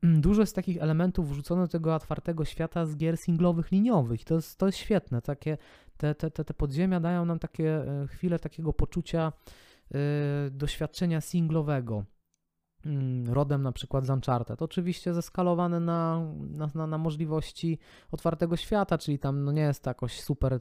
[0.02, 4.24] mm, dużo jest takich elementów wrzucone do tego otwartego świata z gier singlowych, liniowych i
[4.24, 5.22] to jest, to jest świetne.
[5.22, 5.58] Takie,
[5.96, 9.32] te, te, te, te podziemia dają nam takie y, chwile takiego poczucia
[10.50, 12.04] doświadczenia singlowego.
[12.86, 14.62] Mm, rodem na przykład z Uncharted.
[14.62, 16.20] Oczywiście zeskalowane na,
[16.74, 17.78] na, na, możliwości
[18.12, 20.60] otwartego świata, czyli tam no nie jest to jakoś super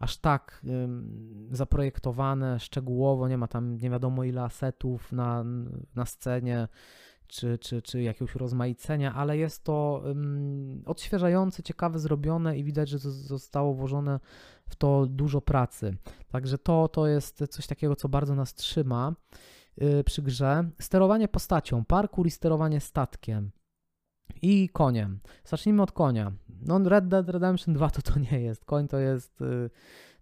[0.00, 5.44] aż tak ym, zaprojektowane szczegółowo, nie ma tam nie wiadomo ile asetów na,
[5.94, 6.68] na scenie,
[7.26, 12.98] czy, czy, czy jakiegoś rozmaicenia, ale jest to ym, odświeżające, ciekawe zrobione i widać, że
[12.98, 14.20] zostało włożone
[14.68, 15.96] w to dużo pracy.
[16.28, 19.14] Także to, to jest coś takiego, co bardzo nas trzyma.
[19.82, 20.70] Y, przy grze.
[20.80, 23.50] Sterowanie postacią, parkour i sterowanie statkiem.
[24.42, 25.20] I koniem.
[25.44, 26.32] Zacznijmy od konia.
[26.66, 28.64] No Red Dead Redemption 2 to to nie jest.
[28.64, 29.70] Koń to jest y,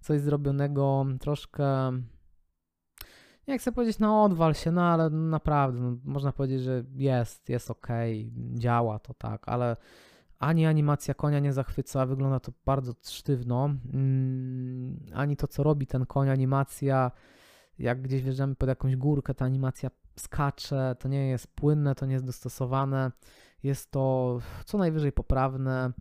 [0.01, 1.93] coś zrobionego troszkę
[3.49, 7.71] nie chcę powiedzieć na odwal się, no ale naprawdę, no, można powiedzieć, że jest, jest
[7.71, 7.89] ok,
[8.55, 9.77] działa to tak, ale
[10.39, 16.07] ani animacja konia nie zachwyca, wygląda to bardzo sztywno, mm, ani to, co robi ten
[16.07, 17.11] koń, animacja
[17.79, 22.13] jak gdzieś wjeżdżamy pod jakąś górkę, ta animacja skacze, to nie jest płynne, to nie
[22.13, 23.13] jest dostosowane,
[23.63, 25.93] jest to co najwyżej poprawne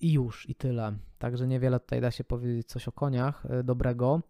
[0.00, 0.92] i już, i tyle.
[1.18, 4.20] Także niewiele tutaj da się powiedzieć coś o koniach e, dobrego.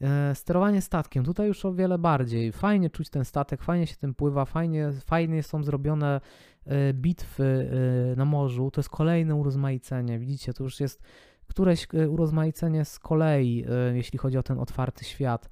[0.00, 2.52] E, sterowanie statkiem, tutaj już o wiele bardziej.
[2.52, 6.20] Fajnie czuć ten statek, fajnie się tym pływa, fajnie, fajnie są zrobione
[6.66, 7.70] e, bitwy
[8.16, 8.70] na morzu.
[8.70, 10.18] To jest kolejne urozmaicenie.
[10.18, 11.02] Widzicie, to już jest
[11.46, 15.48] któreś urozmaicenie z kolei, jeśli chodzi o ten otwarty świat.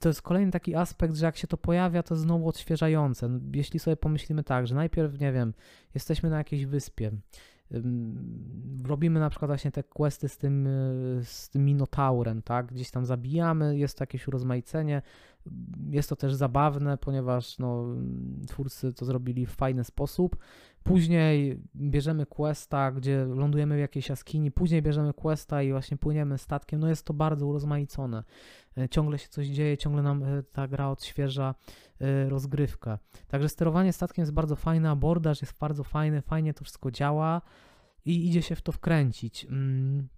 [0.00, 3.28] To jest kolejny taki aspekt, że jak się to pojawia, to znowu odświeżające.
[3.28, 5.54] No, jeśli sobie pomyślimy tak, że najpierw, nie wiem,
[5.94, 7.12] jesteśmy na jakiejś wyspie,
[8.84, 10.70] robimy na przykład właśnie te questy z tym, e,
[11.24, 12.66] z tym Minotaurem, tak?
[12.66, 15.02] Gdzieś tam zabijamy, jest to jakieś urozmaicenie.
[15.90, 17.86] Jest to też zabawne, ponieważ no,
[18.48, 20.36] twórcy to zrobili w fajny sposób.
[20.82, 26.80] Później bierzemy questa, gdzie lądujemy w jakiejś jaskini, później bierzemy questa i właśnie płyniemy statkiem.
[26.80, 28.24] No jest to bardzo urozmaicone.
[28.78, 31.54] E, ciągle się coś dzieje, ciągle nam e, ta gra odświeża
[32.00, 32.98] e, rozgrywkę.
[33.28, 37.42] Także sterowanie statkiem jest bardzo fajne, abordaż jest bardzo fajny, fajnie to wszystko działa
[38.04, 39.44] i idzie się w to wkręcić.
[39.44, 40.08] Mm.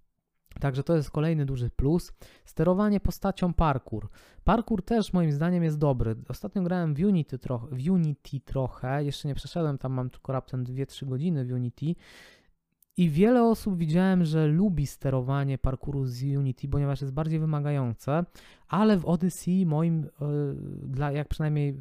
[0.59, 2.13] Także to jest kolejny duży plus.
[2.45, 4.09] Sterowanie postacią parkour.
[4.43, 6.15] Parkour też moim zdaniem jest dobry.
[6.29, 10.65] Ostatnio grałem w Unity, trochę, w Unity trochę, jeszcze nie przeszedłem, tam mam tylko raptem
[10.65, 11.95] 2-3 godziny w Unity.
[12.97, 18.23] I wiele osób widziałem, że lubi sterowanie parkouru z Unity, ponieważ jest bardziej wymagające,
[18.67, 20.55] ale w Odyssey moim, yy,
[20.87, 21.73] dla, jak przynajmniej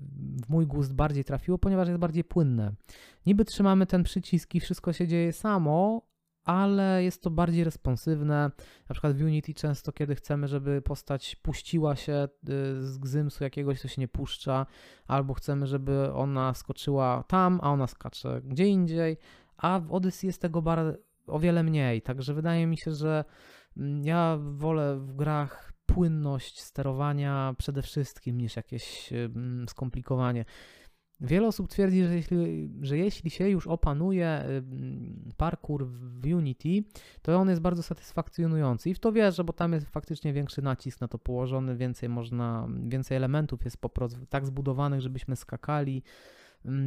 [0.46, 2.72] w mój gust bardziej trafiło, ponieważ jest bardziej płynne.
[3.26, 6.02] Niby trzymamy ten przycisk i wszystko się dzieje samo,
[6.44, 8.50] ale jest to bardziej responsywne.
[8.88, 13.82] Na przykład w Unity często, kiedy chcemy, żeby postać puściła się y, z gzymsu jakiegoś,
[13.82, 14.66] to się nie puszcza,
[15.06, 19.16] albo chcemy, żeby ona skoczyła tam, a ona skacze gdzie indziej,
[19.56, 23.24] a w Odyssey jest tego bar- o wiele mniej, także wydaje mi się, że
[23.76, 30.44] mm, ja wolę w grach płynność sterowania przede wszystkim niż jakieś mm, skomplikowanie.
[31.20, 34.44] Wiele osób twierdzi, że jeśli, że jeśli się już opanuje
[35.36, 36.84] parkour w Unity,
[37.22, 41.00] to on jest bardzo satysfakcjonujący i w to wierzę, bo tam jest faktycznie większy nacisk
[41.00, 46.02] na to położony, więcej można, więcej elementów jest po prostu tak zbudowanych, żebyśmy skakali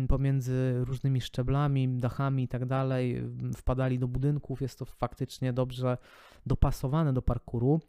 [0.07, 3.23] pomiędzy różnymi szczeblami, dachami i tak dalej,
[3.57, 5.97] wpadali do budynków, jest to faktycznie dobrze
[6.45, 7.79] dopasowane do parkouru.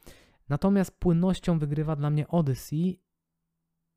[0.49, 3.01] Natomiast płynnością wygrywa dla mnie Odyssey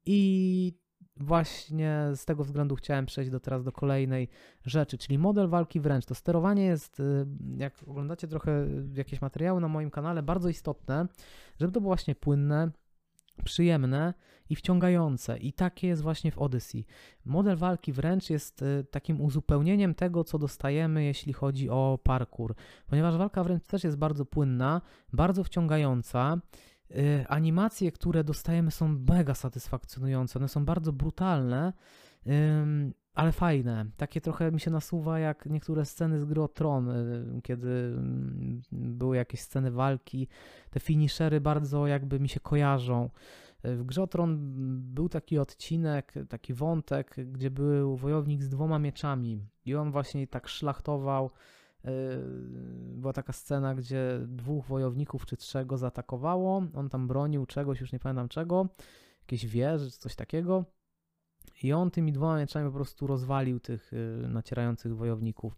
[0.06, 0.80] i
[1.17, 4.28] właśnie z tego względu chciałem przejść do teraz do kolejnej
[4.65, 6.06] rzeczy, czyli model walki wręcz.
[6.06, 7.25] To sterowanie jest, y,
[7.58, 11.08] jak oglądacie trochę jakieś materiały na moim kanale, bardzo istotne,
[11.60, 12.71] żeby to było właśnie płynne,
[13.43, 14.13] przyjemne
[14.49, 15.38] i wciągające.
[15.38, 16.86] I takie jest właśnie w Odyssey.
[17.25, 22.56] Model walki wręcz jest y, takim uzupełnieniem tego, co dostajemy, jeśli chodzi o parkour,
[22.88, 24.82] ponieważ walka wręcz też jest bardzo płynna,
[25.13, 26.38] bardzo wciągająca.
[26.91, 30.39] Y, animacje, które dostajemy są mega satysfakcjonujące.
[30.39, 31.73] One są bardzo brutalne,
[33.19, 33.86] ale fajne.
[33.97, 38.62] Takie trochę mi się nasuwa jak niektóre sceny z gry o Tron, y, kiedy mm,
[38.71, 40.27] były jakieś sceny walki.
[40.69, 43.10] Te finishery bardzo jakby mi się kojarzą.
[43.65, 44.38] Y, w grze o Tron
[44.93, 50.47] był taki odcinek, taki wątek, gdzie był wojownik z dwoma mieczami i on właśnie tak
[50.47, 51.29] szlachtował
[51.84, 51.91] Yy,
[52.95, 56.63] była taka scena, gdzie dwóch wojowników czy trzech go zaatakowało.
[56.75, 58.67] On tam bronił czegoś, już nie pamiętam czego,
[59.21, 60.65] jakieś wieży czy coś takiego.
[61.64, 65.56] I on tymi dwoma mieczami po prostu rozwalił tych yy, nacierających wojowników.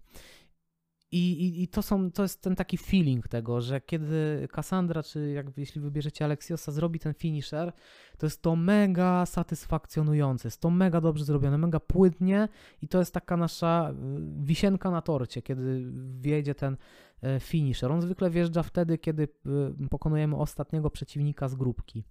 [1.12, 5.32] I, i, I, to, są, to jest ten taki feeling tego, że kiedy Cassandra, czy
[5.32, 7.74] jak, jeśli wybierzecie Alexiosa, zrobi ten finisher,
[8.18, 12.48] to jest to mega satysfakcjonujące, jest to mega dobrze zrobione, mega płynnie
[12.82, 13.96] i to jest taka nasza y,
[14.44, 16.78] wisienka na torcie, kiedy wjedzie ten
[17.22, 17.92] e, finisher.
[17.92, 19.24] On zwykle wjeżdża wtedy, kiedy
[19.84, 22.04] y, pokonujemy ostatniego przeciwnika z grupki.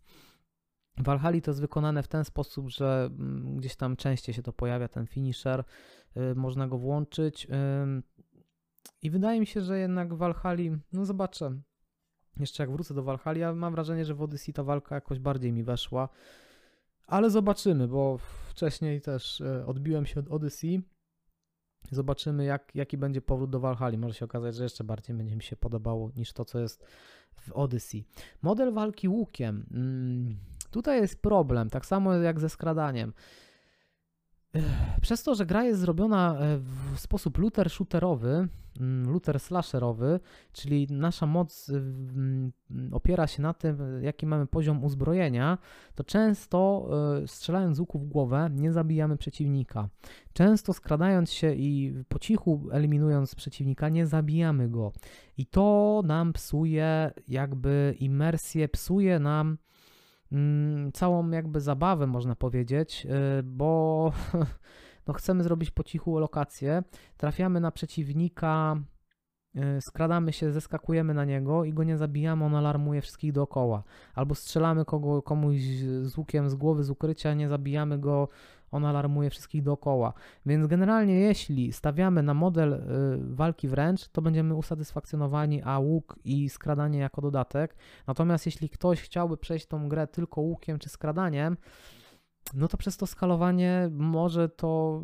[1.04, 4.88] W to jest wykonane w ten sposób, że mm, gdzieś tam częściej się to pojawia,
[4.88, 5.64] ten finisher,
[6.16, 7.46] y, można go włączyć.
[9.02, 10.32] I wydaje mi się, że jednak w
[10.92, 11.60] no zobaczę,
[12.36, 15.52] jeszcze jak wrócę do Valhalla, ja mam wrażenie, że w Odyssey ta walka jakoś bardziej
[15.52, 16.08] mi weszła,
[17.06, 20.82] ale zobaczymy, bo wcześniej też e, odbiłem się od Odyssey.
[21.90, 23.98] Zobaczymy, jak, jaki będzie powrót do Valhalla.
[23.98, 26.84] Może się okazać, że jeszcze bardziej będzie mi się podobało niż to, co jest
[27.40, 28.04] w Odyssey.
[28.42, 29.66] Model walki łukiem.
[30.70, 33.12] Tutaj jest problem, tak samo jak ze skradaniem.
[35.00, 36.59] Przez to, że gra jest zrobiona e,
[36.94, 38.48] w sposób looter-shooterowy,
[38.80, 40.20] mm, looter-slasherowy,
[40.52, 42.52] czyli nasza moc y, mm,
[42.92, 45.59] opiera się na tym, jaki mamy poziom uzbrojenia,
[45.94, 46.88] to często
[47.22, 49.88] e, strzelając z łuku w głowę nie zabijamy przeciwnika.
[50.33, 54.92] Często skradając się i po cichu eliminując przeciwnika nie zabijamy go.
[55.37, 59.59] I to nam psuje jakby imersję, psuje nam
[60.95, 64.12] całą jakby zabawę, można powiedzieć, y, bo
[65.07, 66.83] no chcemy zrobić po cichu lokację,
[67.16, 68.77] trafiamy na przeciwnika,
[69.80, 73.82] skradamy się, zeskakujemy na niego i go nie zabijamy, on alarmuje wszystkich dookoła.
[74.14, 75.60] Albo strzelamy kogo, komuś
[76.02, 78.28] z łukiem z głowy, z ukrycia, nie zabijamy go,
[78.70, 80.12] on alarmuje wszystkich dookoła.
[80.46, 82.80] Więc generalnie jeśli stawiamy na model y,
[83.34, 87.76] walki wręcz, to będziemy usatysfakcjonowani, a łuk i skradanie jako dodatek.
[88.06, 91.56] Natomiast jeśli ktoś chciałby przejść tą grę tylko łukiem czy skradaniem,
[92.55, 95.03] no to przez to skalowanie może to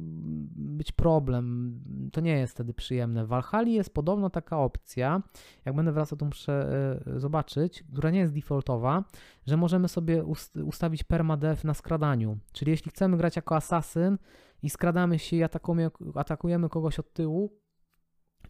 [0.56, 1.74] być problem.
[2.12, 3.24] To nie jest wtedy przyjemne.
[3.24, 5.22] W Valhalla jest podobno taka opcja,
[5.64, 6.68] jak będę wracał, to muszę
[7.06, 9.04] e, zobaczyć, która nie jest defaultowa,
[9.46, 10.24] że możemy sobie
[10.64, 12.38] ustawić permadev na skradaniu.
[12.52, 14.18] Czyli jeśli chcemy grać jako asasyn
[14.62, 17.52] i skradamy się i atakujemy, atakujemy kogoś od tyłu,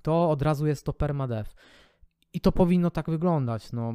[0.03, 1.51] to od razu jest to permadev.
[2.33, 3.73] I to powinno tak wyglądać.
[3.73, 3.95] No,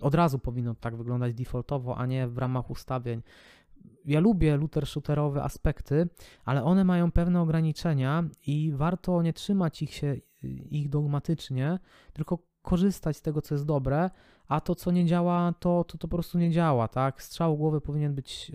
[0.00, 3.22] od razu powinno tak wyglądać defaultowo, a nie w ramach ustawień
[4.04, 6.08] ja lubię looter shooterowe aspekty,
[6.44, 10.16] ale one mają pewne ograniczenia i warto nie trzymać ich się
[10.70, 11.78] ich dogmatycznie,
[12.12, 14.10] tylko korzystać z tego, co jest dobre,
[14.48, 17.22] a to, co nie działa, to, to, to po prostu nie działa, tak?
[17.22, 18.52] Strzał głowy powinien być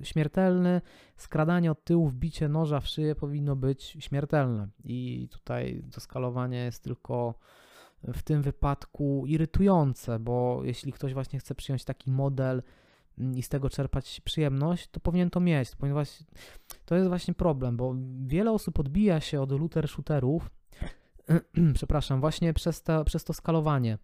[0.00, 0.80] e, śmiertelny,
[1.16, 6.82] skradanie od tyłu, wbicie noża w szyję powinno być śmiertelne i tutaj to skalowanie jest
[6.82, 7.34] tylko
[8.02, 12.62] w tym wypadku irytujące, bo jeśli ktoś właśnie chce przyjąć taki model,
[13.18, 16.08] i z tego czerpać przyjemność, to powinien to mieć, ponieważ
[16.84, 17.94] to jest właśnie problem, bo
[18.26, 20.50] wiele osób odbija się od looter shooterów
[21.74, 23.98] przepraszam, właśnie przez to, przez to skalowanie.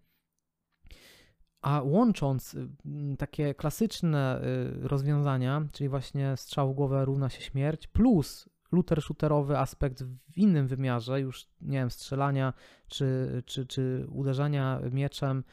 [1.61, 2.69] A łącząc y,
[3.17, 4.41] takie klasyczne
[4.83, 10.37] y, rozwiązania, czyli właśnie strzał w głowę równa się śmierć, plus looter shooterowy aspekt w
[10.37, 12.53] innym wymiarze, już nie wiem, strzelania
[12.87, 15.43] czy, czy, czy uderzania mieczem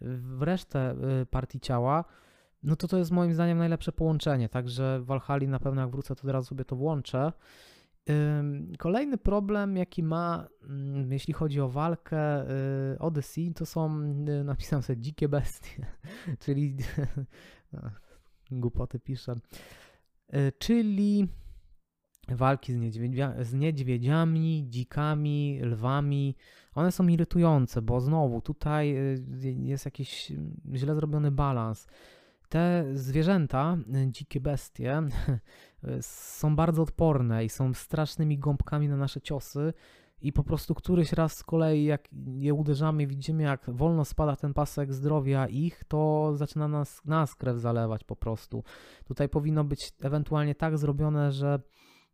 [0.00, 2.04] w resztę y, partii ciała,
[2.62, 4.48] no to to jest moim zdaniem najlepsze połączenie.
[4.48, 7.32] Także w Valhalla na pewno jak wrócę, to teraz sobie to włączę.
[8.78, 12.50] Kolejny problem, jaki ma, mm, jeśli chodzi o walkę
[12.94, 15.86] y, Odyssey, to są, y, napisałem sobie dzikie bestie,
[16.44, 16.76] czyli
[17.72, 17.80] no,
[18.50, 19.34] głupoty piszę,
[20.34, 21.28] y, czyli
[22.28, 26.36] walki z, niedźwiedzia, z niedźwiedziami, dzikami, lwami.
[26.74, 28.96] One są irytujące, bo znowu tutaj
[29.56, 30.32] jest jakiś
[30.74, 31.86] źle zrobiony balans.
[32.52, 35.02] Te zwierzęta, dzikie bestie,
[36.40, 39.72] są bardzo odporne i są strasznymi gąbkami na nasze ciosy.
[40.20, 44.54] I po prostu któryś raz z kolei, jak je uderzamy, widzimy, jak wolno spada ten
[44.54, 48.64] pasek zdrowia ich, to zaczyna nas, nas krew zalewać po prostu.
[49.04, 51.60] Tutaj powinno być ewentualnie tak zrobione, że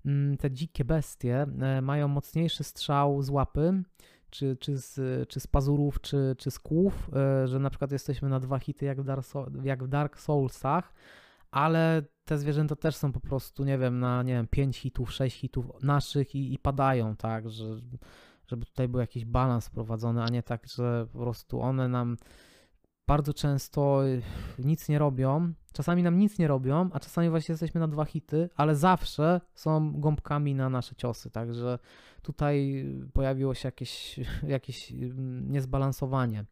[0.05, 3.83] mm, te dzikie bestie e, mają mocniejszy strzał z łapy,
[4.31, 8.29] czy, czy, z, czy z pazurów, czy, czy z kłów, e, że na przykład jesteśmy
[8.29, 9.27] na dwa hity jak w Dark,
[9.63, 10.95] jak w Dark Soulsach,
[11.51, 15.41] ale te zwierzęta też są po prostu, nie wiem, na nie wiem, 5 hitów, 6
[15.41, 17.65] hitów naszych i, i padają, tak, że,
[18.47, 22.17] żeby tutaj był jakiś balans wprowadzony, a nie tak, że po prostu one nam
[23.09, 24.01] bardzo często
[24.59, 25.53] nic nie robią.
[25.73, 30.01] Czasami nam nic nie robią, a czasami właśnie jesteśmy na dwa hity, ale zawsze są
[30.01, 31.79] gąbkami na nasze ciosy, także
[32.23, 34.21] tutaj pojawiło się jakieś,
[34.57, 36.45] jakieś mm, niezbalansowanie.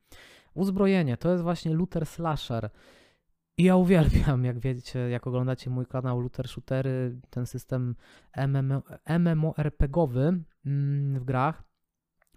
[0.55, 2.71] Uzbrojenie to jest właśnie looter slasher.
[3.59, 7.95] I ja uwielbiam, jak wiecie, jak oglądacie mój kanał Looter Shootery, ten system
[8.49, 8.83] MMO,
[9.19, 11.63] MMORPGowy mm, w grach.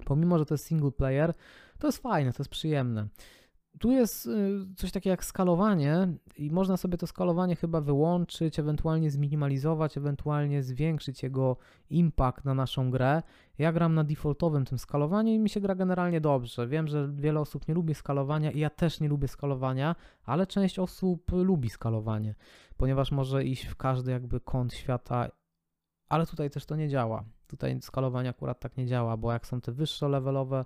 [0.05, 1.33] Pomimo, że to jest single player,
[1.79, 3.07] to jest fajne, to jest przyjemne.
[3.79, 9.11] Tu jest y, coś takiego jak skalowanie i można sobie to skalowanie chyba wyłączyć, ewentualnie
[9.11, 11.57] zminimalizować, ewentualnie zwiększyć jego
[11.89, 13.21] impact na naszą grę.
[13.57, 16.67] Ja gram na defaultowym tym skalowaniu i mi się gra generalnie dobrze.
[16.67, 20.79] Wiem, że wiele osób nie lubi skalowania i ja też nie lubię skalowania, ale część
[20.79, 22.35] osób lubi skalowanie,
[22.77, 25.29] ponieważ może iść w każdy jakby kąt świata,
[26.09, 27.23] ale tutaj też to nie działa.
[27.47, 30.65] Tutaj skalowanie akurat tak nie działa, bo jak są te wyższe levelowe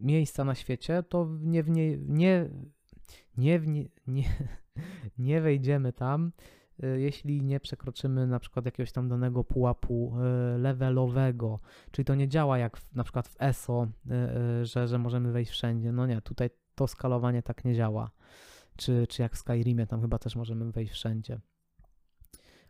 [0.00, 2.50] miejsca na świecie, to nie, w nie, nie,
[3.36, 3.60] nie,
[4.06, 4.24] nie,
[5.18, 6.32] nie, wejdziemy tam,
[6.84, 10.14] y, jeśli nie przekroczymy na przykład jakiegoś tam danego pułapu
[10.54, 11.60] y, levelowego.
[11.90, 13.86] Czyli to nie działa jak w, na przykład w ESO,
[14.62, 15.92] y, że, że możemy wejść wszędzie.
[15.92, 18.10] No nie, tutaj to skalowanie tak nie działa.
[18.76, 21.40] Czy, czy jak w Skyrimie, tam chyba też możemy wejść wszędzie.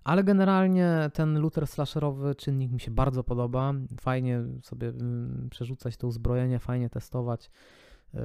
[0.05, 3.73] Ale generalnie ten looter slasherowy czynnik mi się bardzo podoba.
[4.01, 7.51] Fajnie sobie mm, przerzucać to uzbrojenie, fajnie testować
[8.15, 8.21] yy,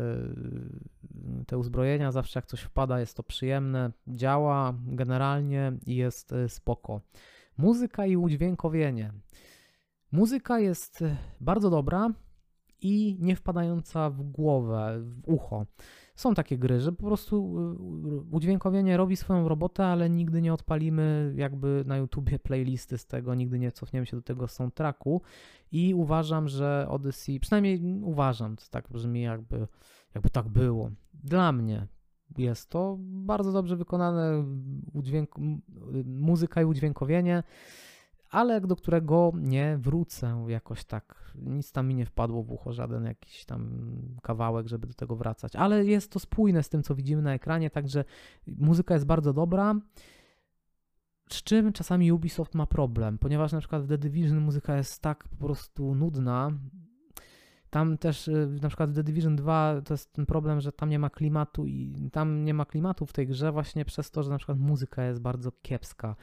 [1.48, 2.12] te uzbrojenia.
[2.12, 7.02] Zawsze jak coś wpada, jest to przyjemne, działa generalnie i jest yy, spoko.
[7.58, 9.14] Muzyka i udźwiękowienie.
[10.12, 11.04] Muzyka jest
[11.42, 12.10] bardzo dobra
[12.82, 15.66] i nie wpadająca w głowę, w ucho.
[16.20, 17.60] Są takie gry, że po prostu
[18.32, 23.36] y, udźwiękowienie robi swoją robotę, ale nigdy nie odpalimy jakby na YouTubie playlisty z tego,
[23.36, 25.22] nigdy nie cofniemy się do tego soundtracku
[25.72, 29.68] i uważam, że Odyssey, przynajmniej uważam, to tak brzmi jakby,
[30.16, 30.92] jakby tak było.
[31.14, 31.88] Dla mnie
[32.38, 34.46] jest to bardzo dobrze wykonane
[34.94, 35.30] udźwięk,
[36.06, 37.44] muzyka i udźwiękowienie
[38.30, 41.34] ale do którego nie wrócę jakoś tak.
[41.36, 43.82] Nic tam mi nie wpadło w ucho, żaden jakiś tam
[44.22, 45.56] kawałek, żeby do tego wracać.
[45.56, 48.06] Ale jest to spójne z tym, co widzimy na ekranie, także
[48.48, 49.76] muzyka jest bardzo dobra.
[51.30, 55.28] Z czym czasami Ubisoft ma problem, ponieważ na przykład w The Division muzyka jest tak
[55.28, 56.52] po prostu nudna.
[57.70, 60.90] Tam też y, na przykład w The Division 2 to jest ten problem, że tam
[60.90, 64.30] nie ma klimatu i tam nie ma klimatu w tej grze właśnie przez to, że
[64.30, 66.16] na przykład muzyka jest bardzo kiepska.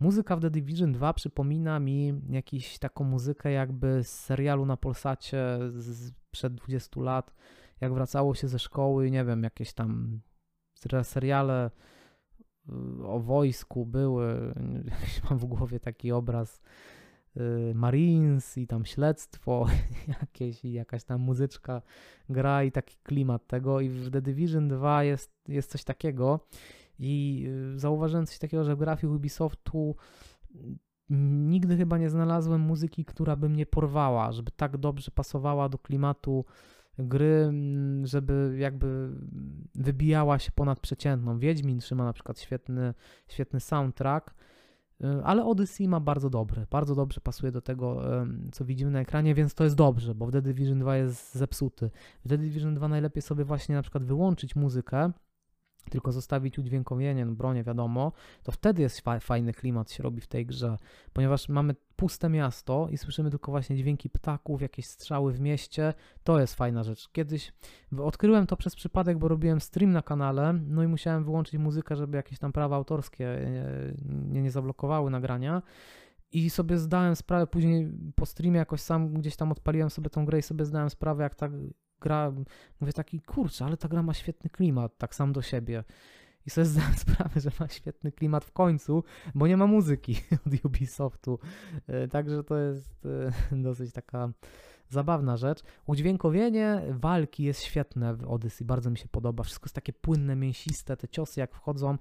[0.00, 5.58] Muzyka w The Division 2 przypomina mi jakąś taką muzykę jakby z serialu na Polsacie
[5.70, 7.34] z przed 20 lat,
[7.80, 10.20] jak wracało się ze szkoły, nie wiem, jakieś tam
[11.02, 11.70] seriale
[12.68, 14.54] y, o wojsku były,
[15.30, 16.62] mam w głowie taki obraz
[17.36, 19.66] y, Marines i tam śledztwo
[20.20, 21.82] jakieś i jakaś tam muzyczka
[22.28, 26.40] gra i taki klimat tego i w The Division 2 jest, jest coś takiego
[26.98, 29.96] i y, zauważyłem coś takiego, że w grafii Ubisoftu
[31.10, 36.44] nigdy chyba nie znalazłem muzyki, która by mnie porwała, żeby tak dobrze pasowała do klimatu
[36.98, 37.52] gry,
[38.04, 39.10] żeby jakby
[39.74, 41.38] wybijała się ponad przeciętną.
[41.38, 42.94] Wiedźmin trzyma na przykład świetny,
[43.28, 44.34] świetny soundtrack,
[45.00, 48.02] Y, ale Odyssey ma bardzo dobry, bardzo dobrze pasuje do tego,
[48.52, 51.90] co widzimy na ekranie, więc to jest dobrze, bo w The Division 2 jest zepsuty.
[52.24, 55.12] W The Division 2 najlepiej sobie właśnie na przykład wyłączyć muzykę,
[55.90, 58.12] tylko zostawić udźwiękowienie, no bronie wiadomo,
[58.42, 60.76] to wtedy jest fa fajny klimat się robi w tej grze,
[61.12, 66.40] ponieważ mamy puste miasto i słyszymy tylko właśnie dźwięki ptaków, jakieś strzały w mieście, to
[66.40, 67.08] jest fajna rzecz.
[67.08, 67.52] Kiedyś
[67.98, 72.16] odkryłem to przez przypadek, bo robiłem stream na kanale, no i musiałem wyłączyć muzykę, żeby
[72.16, 73.38] jakieś tam prawa autorskie
[74.04, 75.62] nie, nie zablokowały nagrania.
[76.32, 80.38] I sobie zdałem sprawę, później po streamie jakoś sam gdzieś tam odpaliłem sobie tą grę
[80.38, 81.48] i sobie zdałem sprawę, jak ta
[82.04, 82.32] gra,
[82.80, 85.84] mówię taki, kurczę, ale ta gra ma świetny klimat, tak sam do siebie.
[86.46, 90.64] I sobie zdałem sprawę, że ma świetny klimat w końcu, bo nie ma muzyki od
[90.64, 91.38] Ubisoftu.
[91.86, 93.06] E, także to jest
[93.52, 94.28] e, dosyć taka
[94.88, 95.62] zabawna rzecz.
[95.86, 99.42] Udźwiękowienie walki jest świetne w Odyssey, bardzo mi się podoba.
[99.42, 101.98] Wszystko jest takie płynne, mięsiste, te ciosy jak wchodzą,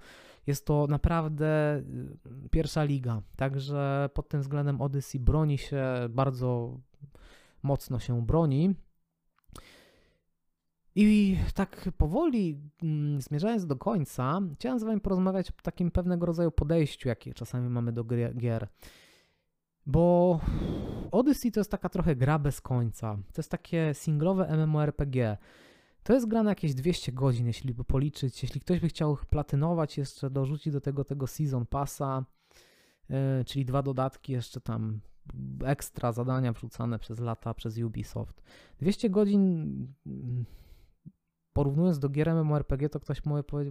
[0.47, 1.77] jest to naprawdę
[2.45, 3.21] y, pierwsza liga.
[3.35, 6.77] Także pod tym względem Odyssey broni się bardzo
[7.63, 8.75] mocno się broni.
[10.95, 16.51] I tak powoli mm, zmierzając do końca, chciałem z Wami porozmawiać o takim pewnego rodzaju
[16.51, 18.03] podejściu, jakie czasami mamy do
[18.37, 18.67] gier.
[19.85, 20.39] Bo
[21.11, 23.15] Odyssey to jest taka trochę gra bez końca.
[23.15, 25.37] To jest takie singlowe MMORPG.
[26.03, 28.43] To jest gra na jakieś 200 godzin, jeśli by policzyć.
[28.43, 32.25] Jeśli ktoś by chciał platynować, jeszcze dorzucić do tego tego Season Passa,
[33.09, 33.15] yy,
[33.45, 34.99] czyli dwa dodatki, jeszcze tam
[35.65, 38.43] ekstra zadania wrzucane przez lata przez Ubisoft.
[38.79, 39.87] 200 godzin
[41.53, 43.21] porównując do gier MMORPG, to ktoś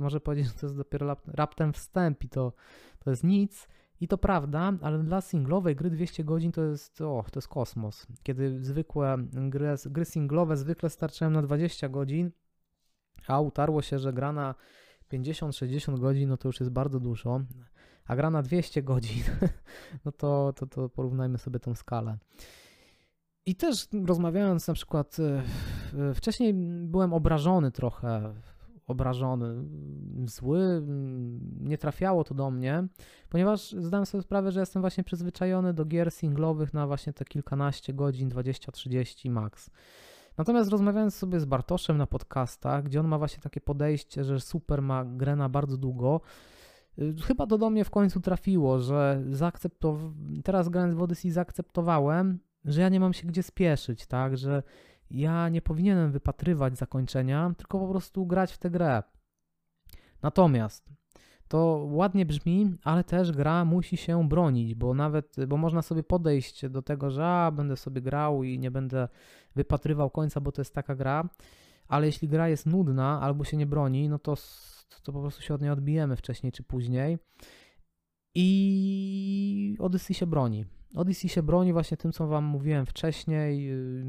[0.00, 2.52] może powiedzieć, że to jest dopiero raptem wstęp i to,
[2.98, 3.68] to jest nic.
[4.00, 8.06] I to prawda, ale dla singlowej gry 200 godzin to jest, o, to jest kosmos.
[8.22, 12.30] Kiedy zwykłe gry, gry singlowe zwykle starczają na 20 godzin,
[13.26, 14.54] a utarło się, że gra na
[15.12, 17.40] 50-60 godzin, no to już jest bardzo dużo,
[18.06, 19.22] a gra na 200 godzin,
[20.04, 22.18] no to, to, to porównajmy sobie tą skalę.
[23.46, 28.34] I też rozmawiając na przykład, e, wcześniej byłem obrażony trochę,
[28.86, 29.64] obrażony,
[30.26, 30.82] zły,
[31.60, 32.86] nie trafiało to do mnie,
[33.28, 37.94] ponieważ zdałem sobie sprawę, że jestem właśnie przyzwyczajony do gier singlowych na właśnie te kilkanaście
[37.94, 39.70] godzin, 20-30 max.
[40.38, 44.82] Natomiast rozmawiając sobie z Bartoszem na podcastach, gdzie on ma właśnie takie podejście, że super
[44.82, 46.20] ma grę na bardzo długo,
[46.98, 50.00] y, chyba to do mnie w końcu trafiło, że zaakceptow...
[50.44, 54.62] teraz grając w Odyssey zaakceptowałem, że ja nie mam się gdzie spieszyć, tak, że
[55.10, 59.02] ja nie powinienem wypatrywać zakończenia, tylko po prostu grać w tę grę.
[60.22, 60.92] Natomiast
[61.48, 66.68] to ładnie brzmi, ale też gra musi się bronić, bo nawet, bo można sobie podejść
[66.68, 69.08] do tego, że a, będę sobie grał i nie będę
[69.56, 71.28] wypatrywał końca, bo to jest taka gra,
[71.88, 74.34] ale jeśli gra jest nudna albo się nie broni, no to,
[75.02, 77.18] to po prostu się od niej odbijemy wcześniej czy później.
[78.34, 80.64] I Odyssey się broni.
[80.94, 84.04] Odyssey się broni właśnie tym, co Wam mówiłem wcześniej, yy,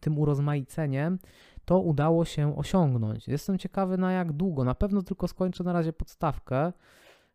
[0.00, 1.18] tym urozmaiceniem.
[1.64, 3.28] To udało się osiągnąć.
[3.28, 4.64] Jestem ciekawy na jak długo.
[4.64, 6.72] Na pewno tylko skończę na razie podstawkę,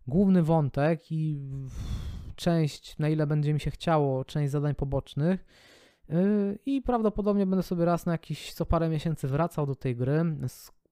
[0.07, 1.41] główny wątek i
[2.36, 5.45] część, na ile będzie mi się chciało, część zadań pobocznych.
[6.10, 10.26] Yy, I prawdopodobnie będę sobie raz na jakiś co parę miesięcy wracał do tej gry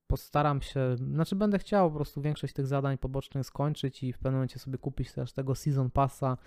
[0.07, 4.33] postaram się, znaczy będę chciał po prostu większość tych zadań pobocznych skończyć i w pewnym
[4.33, 6.37] momencie sobie kupić też tego Season Passa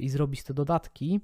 [0.00, 1.20] i zrobić te dodatki.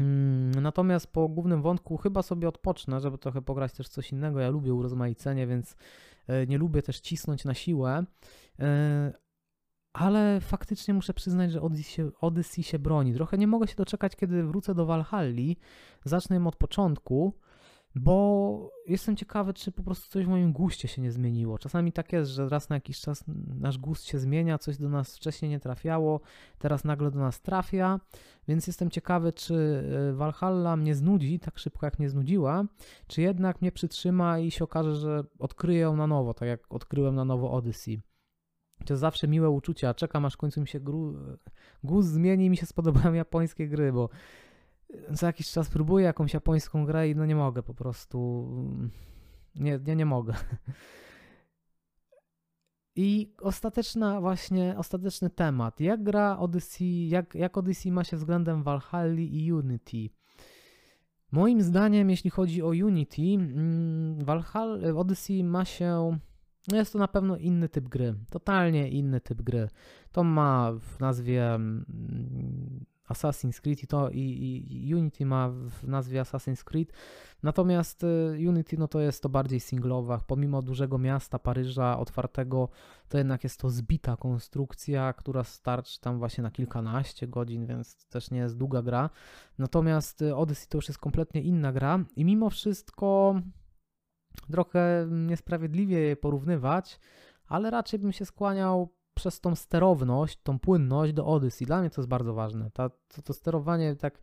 [0.00, 4.40] Mm, natomiast po głównym wątku chyba sobie odpocznę, żeby trochę pograć też coś innego.
[4.40, 5.76] Ja lubię urozmaicenie, więc
[6.42, 8.04] y, nie lubię też cisnąć na siłę.
[8.60, 8.64] Y,
[9.92, 11.60] ale faktycznie muszę przyznać, że
[12.20, 13.14] Odyssey się, broni.
[13.14, 15.56] Trochę nie mogę się doczekać, kiedy wrócę do Valhalli.
[16.04, 17.34] Zacznę ją od początku
[17.94, 21.58] bo jestem ciekawy, czy po prostu coś w moim guście się nie zmieniło.
[21.58, 23.24] Czasami tak jest, że raz na jakiś czas
[23.60, 26.20] nasz gust się zmienia, coś do nas wcześniej nie trafiało,
[26.58, 28.00] teraz nagle do nas trafia,
[28.48, 32.64] więc jestem ciekawy, czy e, Valhalla mnie znudzi tak szybko, jak mnie znudziła,
[33.06, 37.14] czy jednak mnie przytrzyma i się okaże, że odkryję ją na nowo, tak jak odkryłem
[37.14, 38.02] na nowo Odyssey.
[38.86, 41.14] To jest zawsze miłe uczucie, a czekam aż w końcu mi się gru...
[41.84, 44.08] gust zmieni i mi się spodobają japońskie gry, bo
[45.08, 48.48] za jakiś czas próbuję jakąś japońską grę i no nie mogę po prostu.
[49.54, 50.34] Nie, nie, nie mogę.
[52.96, 55.80] I ostateczna właśnie, ostateczny temat.
[55.80, 60.10] Jak gra Odyssey, jak, jak Odyssey ma się względem Valhalla i Unity?
[61.32, 66.18] Moim zdaniem, jeśli chodzi o Unity, mm, Valhalla, Odyssey ma się,
[66.68, 69.68] no jest to na pewno inny typ gry, totalnie inny typ gry.
[70.12, 76.20] To ma w nazwie mm, Assassin's Creed i to i, i Unity ma w nazwie
[76.20, 76.92] Assassin's Creed.
[77.42, 80.18] Natomiast y, Unity no to jest to bardziej singlowa.
[80.26, 82.68] Pomimo dużego miasta Paryża otwartego,
[83.08, 88.30] to jednak jest to zbita konstrukcja, która starczy tam właśnie na kilkanaście godzin, więc też
[88.30, 89.10] nie jest długa gra.
[89.58, 93.34] Natomiast y, Odyssey to już jest kompletnie inna gra i mimo wszystko
[94.50, 97.00] trochę niesprawiedliwie je porównywać,
[97.46, 101.66] ale raczej bym się skłaniał przez tą sterowność, tą płynność do Odyssey.
[101.66, 102.70] Dla mnie to jest bardzo ważne.
[102.70, 104.20] Ta, to, to sterowanie tak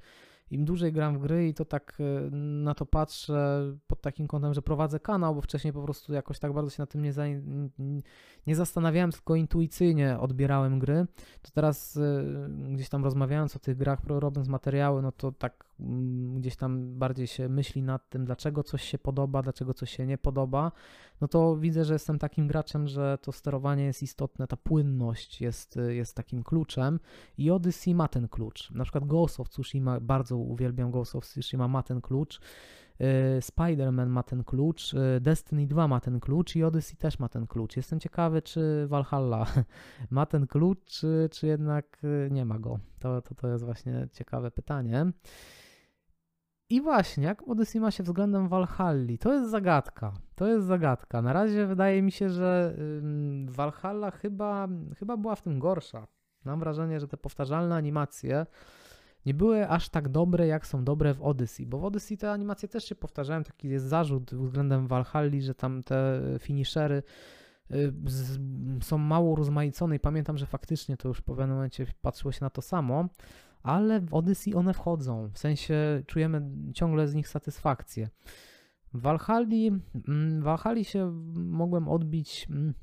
[0.51, 4.53] im dłużej gram w gry i to tak e, na to patrzę pod takim kątem,
[4.53, 7.23] że prowadzę kanał, bo wcześniej po prostu jakoś tak bardzo się na tym nie, za,
[8.47, 11.05] nie zastanawiałem, tylko intuicyjnie odbierałem gry,
[11.41, 12.23] to teraz e,
[12.73, 15.66] gdzieś tam rozmawiając o tych grach, robiąc materiały, no to tak
[16.35, 20.17] gdzieś tam bardziej się myśli nad tym, dlaczego coś się podoba, dlaczego coś się nie
[20.17, 20.71] podoba,
[21.21, 25.79] no to widzę, że jestem takim graczem, że to sterowanie jest istotne, ta płynność jest,
[25.89, 26.99] jest takim kluczem
[27.37, 28.71] i Odyssey ma ten klucz.
[28.71, 32.39] Na przykład Ghost of Tsushima, bardzo uwielbiam Ghost of Tsushima, ma ten klucz.
[33.01, 37.29] Y, Spider-Man ma ten klucz, y, Destiny 2 ma ten klucz i Odyssey też ma
[37.29, 37.77] ten klucz.
[37.77, 39.45] Jestem ciekawy, czy Valhalla
[40.09, 42.79] ma ten klucz, czy, czy jednak y, nie ma go.
[42.99, 45.11] To, to, to jest właśnie ciekawe pytanie.
[46.69, 49.17] I właśnie, jak Odyssey ma się względem Valhalli?
[49.17, 50.13] To jest zagadka.
[50.35, 51.21] To jest zagadka.
[51.21, 52.75] Na razie wydaje mi się, że
[53.45, 54.67] Valhalla chyba,
[54.99, 56.07] chyba była w tym gorsza.
[56.45, 58.45] Mam wrażenie, że te powtarzalne animacje
[59.25, 62.69] nie były aż tak dobre, jak są dobre w Odyssey, bo w Odyssey te animacje
[62.69, 67.03] też się powtarzają, taki jest zarzut względem Valhalli, że tam te finishery
[67.71, 67.93] y,
[68.83, 72.49] są mało rozmaicone i pamiętam, że faktycznie to już w pewnym momencie patrzyło się na
[72.49, 73.07] to samo,
[73.67, 76.41] ale w Odyssey one wchodzą, w sensie czujemy
[76.73, 78.09] ciągle z nich satysfakcję.
[78.93, 79.67] W Valhalli,
[80.07, 82.73] mm, w się mogłem odbić, mm,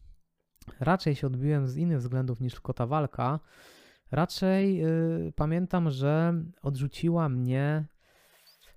[0.81, 3.41] raczej się odbiłem z innych względów niż tylko ta walka,
[4.15, 7.85] Raczej y, pamiętam, że odrzuciła mnie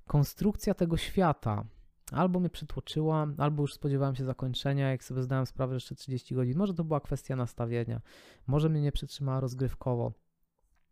[0.07, 1.65] konstrukcja tego świata.
[2.11, 6.35] Albo mnie przytłoczyła, albo już spodziewałem się zakończenia, jak sobie zdałem sprawę, że jeszcze 30
[6.35, 6.57] godzin.
[6.57, 8.01] Może to była kwestia nastawienia,
[8.47, 10.13] może mnie nie przytrzymała rozgrywkowo.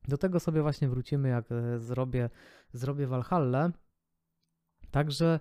[0.07, 2.29] Do tego sobie właśnie wrócimy, jak e, zrobię,
[2.73, 3.71] zrobię Valhalla.
[4.91, 5.39] Także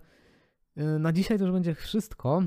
[0.79, 2.43] y, na dzisiaj to już będzie wszystko.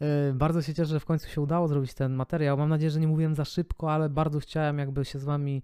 [0.00, 2.56] E, bardzo się cieszę, że w końcu się udało zrobić ten materiał.
[2.56, 5.62] Mam nadzieję, że nie mówiłem za szybko, ale bardzo chciałem jakby się z wami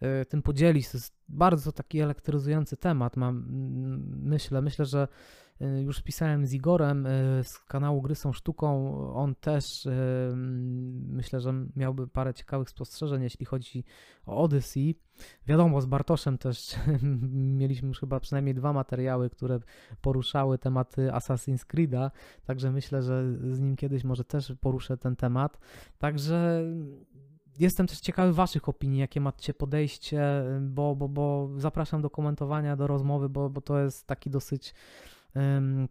[0.00, 0.90] e, tym podzielić.
[0.90, 3.44] To jest bardzo taki elektryzujący temat, mam,
[4.22, 4.62] myślę.
[4.62, 5.08] Myślę, że
[5.60, 8.94] już pisałem z Igorem y, z kanału Gry są sztuką.
[9.14, 9.92] On też y,
[11.08, 13.84] myślę, że miałby parę ciekawych spostrzeżeń, jeśli chodzi
[14.26, 14.98] o Odyssey.
[15.46, 16.74] Wiadomo, z Bartoszem też
[17.60, 19.60] mieliśmy już chyba przynajmniej dwa materiały, które
[20.00, 22.10] poruszały tematy Assassin's Creed'a,
[22.44, 25.58] także myślę, że z nim kiedyś może też poruszę ten temat.
[25.98, 26.64] Także
[27.58, 30.22] Jestem też ciekawy Waszych opinii, jakie macie podejście,
[30.60, 34.74] bo, bo, bo zapraszam do komentowania, do rozmowy, bo, bo to jest taki dosyć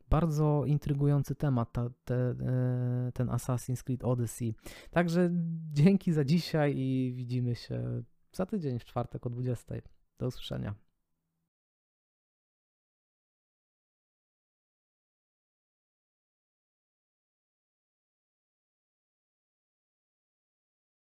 [0.10, 4.56] bardzo intrygujący temat, ta, te, e, ten Assassin's Creed Odyssey.
[4.92, 5.30] Także
[5.72, 9.76] dzięki za dzisiaj i widzimy się za tydzień w czwartek o 20.
[10.20, 10.89] Do usłyszenia.